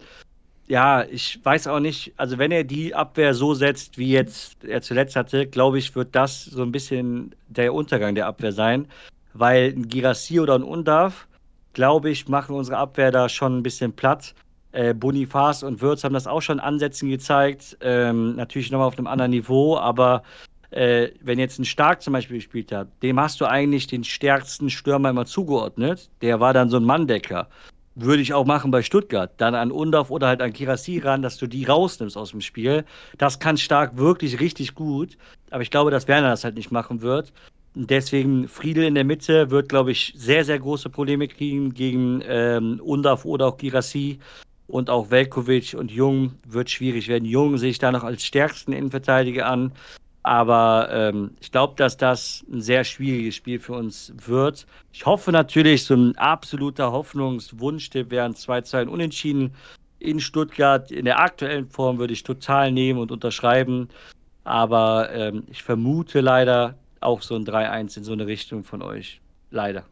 ja, 0.66 1.04
ich 1.04 1.40
weiß 1.42 1.66
auch 1.68 1.80
nicht, 1.80 2.14
also 2.16 2.38
wenn 2.38 2.52
er 2.52 2.64
die 2.64 2.94
Abwehr 2.94 3.34
so 3.34 3.54
setzt, 3.54 3.98
wie 3.98 4.10
jetzt 4.10 4.64
er 4.64 4.82
zuletzt 4.82 5.16
hatte, 5.16 5.46
glaube 5.46 5.78
ich, 5.78 5.94
wird 5.94 6.14
das 6.14 6.44
so 6.44 6.62
ein 6.62 6.72
bisschen 6.72 7.34
der 7.48 7.74
Untergang 7.74 8.14
der 8.14 8.26
Abwehr 8.26 8.52
sein. 8.52 8.88
Weil 9.34 9.74
ein 9.76 9.88
Girassi 9.88 10.40
oder 10.40 10.54
ein 10.54 10.62
Undarf, 10.62 11.28
glaube 11.72 12.10
ich, 12.10 12.28
machen 12.28 12.56
unsere 12.56 12.78
Abwehr 12.78 13.10
da 13.10 13.28
schon 13.28 13.58
ein 13.58 13.62
bisschen 13.62 13.92
platt. 13.92 14.34
Äh, 14.72 14.92
Bonifaz 14.94 15.62
und 15.62 15.80
Würz 15.80 16.04
haben 16.04 16.14
das 16.14 16.26
auch 16.26 16.42
schon 16.42 16.60
Ansätzen 16.60 17.08
gezeigt. 17.08 17.78
Ähm, 17.80 18.36
natürlich 18.36 18.70
nochmal 18.70 18.88
auf 18.88 18.98
einem 18.98 19.06
anderen 19.06 19.30
Niveau, 19.30 19.76
aber 19.78 20.22
äh, 20.70 21.08
wenn 21.22 21.38
jetzt 21.38 21.58
ein 21.58 21.64
Stark 21.64 22.02
zum 22.02 22.12
Beispiel 22.12 22.36
gespielt 22.36 22.72
hat, 22.72 22.88
dem 23.02 23.20
hast 23.20 23.40
du 23.40 23.46
eigentlich 23.46 23.86
den 23.86 24.04
stärksten 24.04 24.70
Stürmer 24.70 25.10
immer 25.10 25.26
zugeordnet. 25.26 26.10
Der 26.22 26.40
war 26.40 26.52
dann 26.52 26.68
so 26.68 26.76
ein 26.76 26.84
Manndecker. 26.84 27.48
Würde 27.94 28.22
ich 28.22 28.34
auch 28.34 28.44
machen 28.44 28.70
bei 28.70 28.82
Stuttgart. 28.82 29.32
Dann 29.38 29.54
an 29.54 29.72
Undorf 29.72 30.10
oder 30.10 30.26
halt 30.26 30.42
an 30.42 30.52
Kirassi 30.52 30.98
ran, 30.98 31.22
dass 31.22 31.38
du 31.38 31.46
die 31.46 31.64
rausnimmst 31.64 32.16
aus 32.16 32.30
dem 32.30 32.42
Spiel. 32.42 32.84
Das 33.16 33.38
kann 33.38 33.56
Stark 33.56 33.96
wirklich 33.96 34.38
richtig 34.40 34.74
gut. 34.74 35.16
Aber 35.50 35.62
ich 35.62 35.70
glaube, 35.70 35.90
dass 35.90 36.06
Werner 36.06 36.28
das 36.28 36.44
halt 36.44 36.56
nicht 36.56 36.70
machen 36.70 37.00
wird. 37.00 37.32
Deswegen 37.74 38.48
Friedel 38.48 38.84
in 38.84 38.94
der 38.94 39.04
Mitte 39.04 39.50
wird, 39.50 39.68
glaube 39.68 39.92
ich, 39.92 40.12
sehr, 40.16 40.44
sehr 40.44 40.58
große 40.58 40.90
Probleme 40.90 41.28
kriegen 41.28 41.74
gegen 41.74 42.22
ähm, 42.26 42.80
Undaf 42.82 43.24
oder 43.24 43.46
auch 43.46 43.56
Girassi. 43.56 44.18
Und 44.66 44.90
auch 44.90 45.10
Velkovic 45.10 45.74
und 45.78 45.90
Jung 45.90 46.32
wird 46.46 46.70
schwierig 46.70 47.08
werden. 47.08 47.24
Jung 47.24 47.56
sehe 47.56 47.70
ich 47.70 47.78
da 47.78 47.92
noch 47.92 48.02
als 48.02 48.24
stärksten 48.24 48.72
Innenverteidiger 48.72 49.46
an. 49.46 49.72
Aber 50.26 50.88
ähm, 50.90 51.30
ich 51.38 51.52
glaube, 51.52 51.74
dass 51.76 51.96
das 51.96 52.44
ein 52.52 52.60
sehr 52.60 52.82
schwieriges 52.82 53.36
Spiel 53.36 53.60
für 53.60 53.74
uns 53.74 54.12
wird. 54.26 54.66
Ich 54.92 55.06
hoffe 55.06 55.30
natürlich, 55.30 55.84
so 55.84 55.94
ein 55.94 56.18
absoluter 56.18 56.90
Hoffnungswunschtipp 56.90 58.10
wären 58.10 58.34
2-2 58.34 58.88
unentschieden 58.88 59.54
in 60.00 60.18
Stuttgart. 60.18 60.90
In 60.90 61.04
der 61.04 61.20
aktuellen 61.20 61.68
Form 61.68 61.98
würde 61.98 62.12
ich 62.12 62.24
total 62.24 62.72
nehmen 62.72 62.98
und 62.98 63.12
unterschreiben. 63.12 63.88
Aber 64.42 65.12
ähm, 65.12 65.44
ich 65.48 65.62
vermute 65.62 66.20
leider 66.20 66.74
auch 66.98 67.22
so 67.22 67.36
ein 67.36 67.44
3-1 67.44 67.98
in 67.98 68.02
so 68.02 68.12
eine 68.12 68.26
Richtung 68.26 68.64
von 68.64 68.82
euch. 68.82 69.20
Leider. 69.52 69.84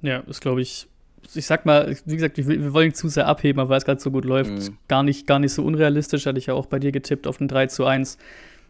Ja, 0.00 0.22
das 0.22 0.38
glaube 0.38 0.62
ich. 0.62 0.86
Ich 1.34 1.46
sag 1.46 1.66
mal, 1.66 1.96
wie 2.04 2.14
gesagt, 2.14 2.38
wir 2.38 2.72
wollen 2.72 2.94
zu 2.94 3.08
sehr 3.08 3.26
abheben, 3.26 3.58
aber 3.58 3.70
weil 3.70 3.78
es 3.78 3.84
gerade 3.84 4.00
so 4.00 4.12
gut 4.12 4.26
läuft, 4.26 4.52
mhm. 4.52 4.78
gar, 4.86 5.02
nicht, 5.02 5.26
gar 5.26 5.40
nicht 5.40 5.54
so 5.54 5.64
unrealistisch. 5.64 6.26
Hatte 6.26 6.38
ich 6.38 6.46
ja 6.46 6.54
auch 6.54 6.66
bei 6.66 6.78
dir 6.78 6.92
getippt 6.92 7.26
auf 7.26 7.40
ein 7.40 7.48
3 7.48 7.66
zu 7.66 7.84
1. 7.84 8.16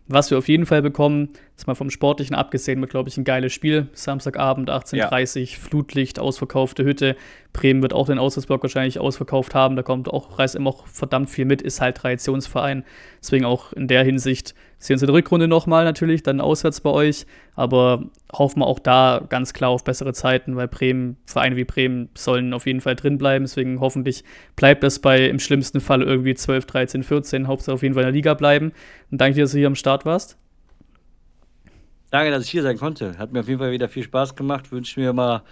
Was 0.08 0.30
wir 0.30 0.38
auf 0.38 0.48
jeden 0.48 0.66
Fall 0.66 0.82
bekommen, 0.82 1.30
ist 1.56 1.66
mal 1.66 1.74
vom 1.74 1.88
Sportlichen 1.88 2.36
abgesehen, 2.36 2.80
wird, 2.82 2.90
glaube 2.90 3.08
ich, 3.08 3.16
ein 3.16 3.24
geiles 3.24 3.52
Spiel. 3.52 3.88
Samstagabend, 3.94 4.70
18.30 4.70 5.36
Uhr, 5.36 5.42
ja. 5.42 5.58
Flutlicht, 5.58 6.18
ausverkaufte 6.18 6.84
Hütte. 6.84 7.16
Bremen 7.54 7.80
wird 7.80 7.94
auch 7.94 8.06
den 8.06 8.18
Auswärtsblock 8.18 8.62
wahrscheinlich 8.62 8.98
ausverkauft 8.98 9.54
haben. 9.54 9.74
Da 9.74 9.82
kommt 9.82 10.08
auch, 10.08 10.38
reißt 10.38 10.54
immer 10.54 10.68
auch 10.68 10.86
verdammt 10.86 11.30
viel 11.30 11.46
mit, 11.46 11.62
ist 11.62 11.80
halt 11.80 11.96
Traditionsverein. 11.96 12.84
Deswegen 13.22 13.46
auch 13.46 13.72
in 13.72 13.88
der 13.88 14.04
Hinsicht 14.04 14.54
sehen 14.78 14.90
wir 14.90 14.94
uns 14.96 15.02
in 15.02 15.06
der 15.06 15.14
Rückrunde 15.14 15.48
nochmal 15.48 15.84
natürlich, 15.84 16.22
dann 16.22 16.42
auswärts 16.42 16.82
bei 16.82 16.90
euch. 16.90 17.24
Aber 17.54 18.04
hoffen 18.30 18.60
wir 18.60 18.66
auch 18.66 18.78
da 18.78 19.24
ganz 19.26 19.54
klar 19.54 19.70
auf 19.70 19.82
bessere 19.82 20.12
Zeiten, 20.12 20.56
weil 20.56 20.68
Bremen, 20.68 21.16
Vereine 21.24 21.56
wie 21.56 21.64
Bremen 21.64 22.10
sollen 22.14 22.52
auf 22.52 22.66
jeden 22.66 22.82
Fall 22.82 22.96
drin 22.96 23.16
bleiben. 23.16 23.46
Deswegen 23.46 23.80
hoffentlich 23.80 24.24
bleibt 24.56 24.82
das 24.82 24.98
bei 24.98 25.26
im 25.26 25.38
schlimmsten 25.38 25.80
Fall 25.80 26.02
irgendwie 26.02 26.34
12, 26.34 26.66
13, 26.66 27.02
14. 27.02 27.46
Hauptsache 27.46 27.72
auf 27.72 27.82
jeden 27.82 27.94
Fall 27.94 28.02
in 28.02 28.08
der 28.08 28.12
Liga 28.12 28.34
bleiben. 28.34 28.72
Und 29.10 29.22
danke 29.22 29.36
dir, 29.36 29.44
dass 29.44 29.52
du 29.52 29.58
hier 29.58 29.68
am 29.68 29.74
Start 29.74 30.04
warst. 30.04 30.36
Danke, 32.10 32.30
dass 32.30 32.44
ich 32.44 32.50
hier 32.50 32.62
sein 32.62 32.78
konnte. 32.78 33.18
Hat 33.18 33.32
mir 33.32 33.40
auf 33.40 33.48
jeden 33.48 33.58
Fall 33.58 33.72
wieder 33.72 33.88
viel 33.88 34.04
Spaß 34.04 34.36
gemacht. 34.36 34.70
Wünsche 34.72 35.00
mir 35.00 35.12
mal 35.12 35.42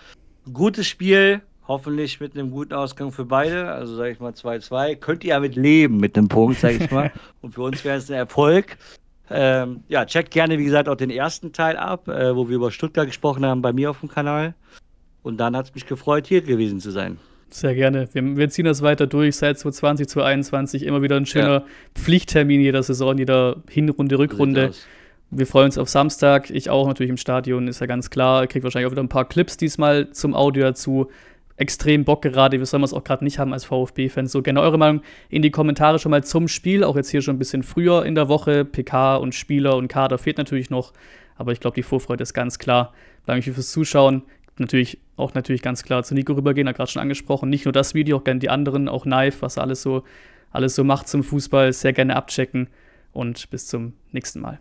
ein 0.46 0.52
gutes 0.52 0.86
Spiel. 0.86 1.42
Hoffentlich 1.66 2.20
mit 2.20 2.36
einem 2.36 2.50
guten 2.50 2.74
Ausgang 2.74 3.10
für 3.10 3.24
beide. 3.24 3.72
Also 3.72 3.96
sage 3.96 4.10
ich 4.10 4.20
mal 4.20 4.32
2-2. 4.32 4.96
Könnt 4.96 5.24
ihr 5.24 5.30
ja 5.30 5.40
mit 5.40 5.56
leben 5.56 5.96
mit 5.96 6.16
einem 6.16 6.28
Punkt, 6.28 6.60
sage 6.60 6.84
ich 6.84 6.90
mal. 6.90 7.10
Und 7.40 7.54
für 7.54 7.62
uns 7.62 7.84
wäre 7.84 7.96
es 7.96 8.10
ein 8.10 8.16
Erfolg. 8.16 8.76
Ähm, 9.30 9.82
ja, 9.88 10.04
checkt 10.04 10.30
gerne, 10.30 10.58
wie 10.58 10.64
gesagt, 10.64 10.88
auch 10.88 10.96
den 10.96 11.10
ersten 11.10 11.52
Teil 11.52 11.76
ab, 11.78 12.08
äh, 12.08 12.36
wo 12.36 12.48
wir 12.48 12.56
über 12.56 12.70
Stuttgart 12.70 13.06
gesprochen 13.06 13.46
haben, 13.46 13.62
bei 13.62 13.72
mir 13.72 13.90
auf 13.90 14.00
dem 14.00 14.10
Kanal. 14.10 14.54
Und 15.22 15.38
dann 15.38 15.56
hat 15.56 15.66
es 15.66 15.74
mich 15.74 15.86
gefreut, 15.86 16.26
hier 16.26 16.42
gewesen 16.42 16.80
zu 16.80 16.90
sein. 16.90 17.18
Sehr 17.48 17.74
gerne. 17.74 18.08
Wir, 18.12 18.36
wir, 18.36 18.50
ziehen 18.50 18.66
das 18.66 18.82
weiter 18.82 19.06
durch. 19.06 19.36
Seit 19.36 19.58
2020, 19.58 20.08
2021 20.08 20.82
immer 20.82 21.00
wieder 21.00 21.16
ein 21.16 21.24
schöner 21.24 21.60
ja. 21.60 21.64
Pflichttermin 21.94 22.60
jeder 22.60 22.82
Saison, 22.82 23.16
jeder 23.16 23.62
Hinrunde, 23.70 24.18
Rückrunde. 24.18 24.72
Wir 25.30 25.46
freuen 25.46 25.66
uns 25.66 25.78
auf 25.78 25.88
Samstag. 25.88 26.50
Ich 26.50 26.70
auch 26.70 26.86
natürlich 26.86 27.10
im 27.10 27.16
Stadion, 27.16 27.66
ist 27.66 27.80
ja 27.80 27.86
ganz 27.86 28.10
klar. 28.10 28.46
Kriegt 28.46 28.62
wahrscheinlich 28.62 28.86
auch 28.86 28.92
wieder 28.92 29.02
ein 29.02 29.08
paar 29.08 29.28
Clips 29.28 29.56
diesmal 29.56 30.10
zum 30.10 30.34
Audio 30.34 30.64
dazu 30.64 31.08
extrem 31.56 32.04
Bock 32.04 32.22
gerade. 32.22 32.58
Wir 32.58 32.66
sollen 32.66 32.82
es 32.82 32.92
auch 32.92 33.04
gerade 33.04 33.24
nicht 33.24 33.38
haben 33.38 33.52
als 33.52 33.64
VfB-Fans. 33.64 34.32
So 34.32 34.42
gerne 34.42 34.60
eure 34.60 34.78
Meinung 34.78 35.02
in 35.28 35.42
die 35.42 35.50
Kommentare 35.50 35.98
schon 35.98 36.10
mal 36.10 36.24
zum 36.24 36.48
Spiel. 36.48 36.84
Auch 36.84 36.96
jetzt 36.96 37.10
hier 37.10 37.22
schon 37.22 37.36
ein 37.36 37.38
bisschen 37.38 37.62
früher 37.62 38.04
in 38.04 38.14
der 38.14 38.28
Woche. 38.28 38.64
PK 38.64 39.16
und 39.16 39.34
Spieler 39.34 39.76
und 39.76 39.88
Kader 39.88 40.18
fehlt 40.18 40.38
natürlich 40.38 40.70
noch. 40.70 40.92
Aber 41.36 41.52
ich 41.52 41.60
glaube, 41.60 41.74
die 41.74 41.82
Vorfreude 41.82 42.22
ist 42.22 42.34
ganz 42.34 42.58
klar. 42.58 42.92
Danke 43.26 43.52
fürs 43.52 43.70
Zuschauen. 43.72 44.22
Natürlich 44.58 44.98
auch 45.16 45.34
natürlich 45.34 45.62
ganz 45.62 45.82
klar 45.82 46.02
zu 46.04 46.14
Nico 46.14 46.32
rübergehen, 46.32 46.68
hat 46.68 46.76
gerade 46.76 46.90
schon 46.90 47.02
angesprochen. 47.02 47.48
Nicht 47.50 47.64
nur 47.64 47.72
das 47.72 47.94
Video, 47.94 48.18
auch 48.18 48.24
gerne 48.24 48.40
die 48.40 48.50
anderen, 48.50 48.88
auch 48.88 49.02
Knife, 49.02 49.42
was 49.42 49.56
er 49.56 49.64
alles 49.64 49.82
so, 49.82 50.04
alles 50.50 50.74
so 50.74 50.84
macht 50.84 51.08
zum 51.08 51.24
Fußball. 51.24 51.72
Sehr 51.72 51.92
gerne 51.92 52.16
abchecken 52.16 52.68
und 53.12 53.50
bis 53.50 53.66
zum 53.66 53.94
nächsten 54.12 54.40
Mal. 54.40 54.60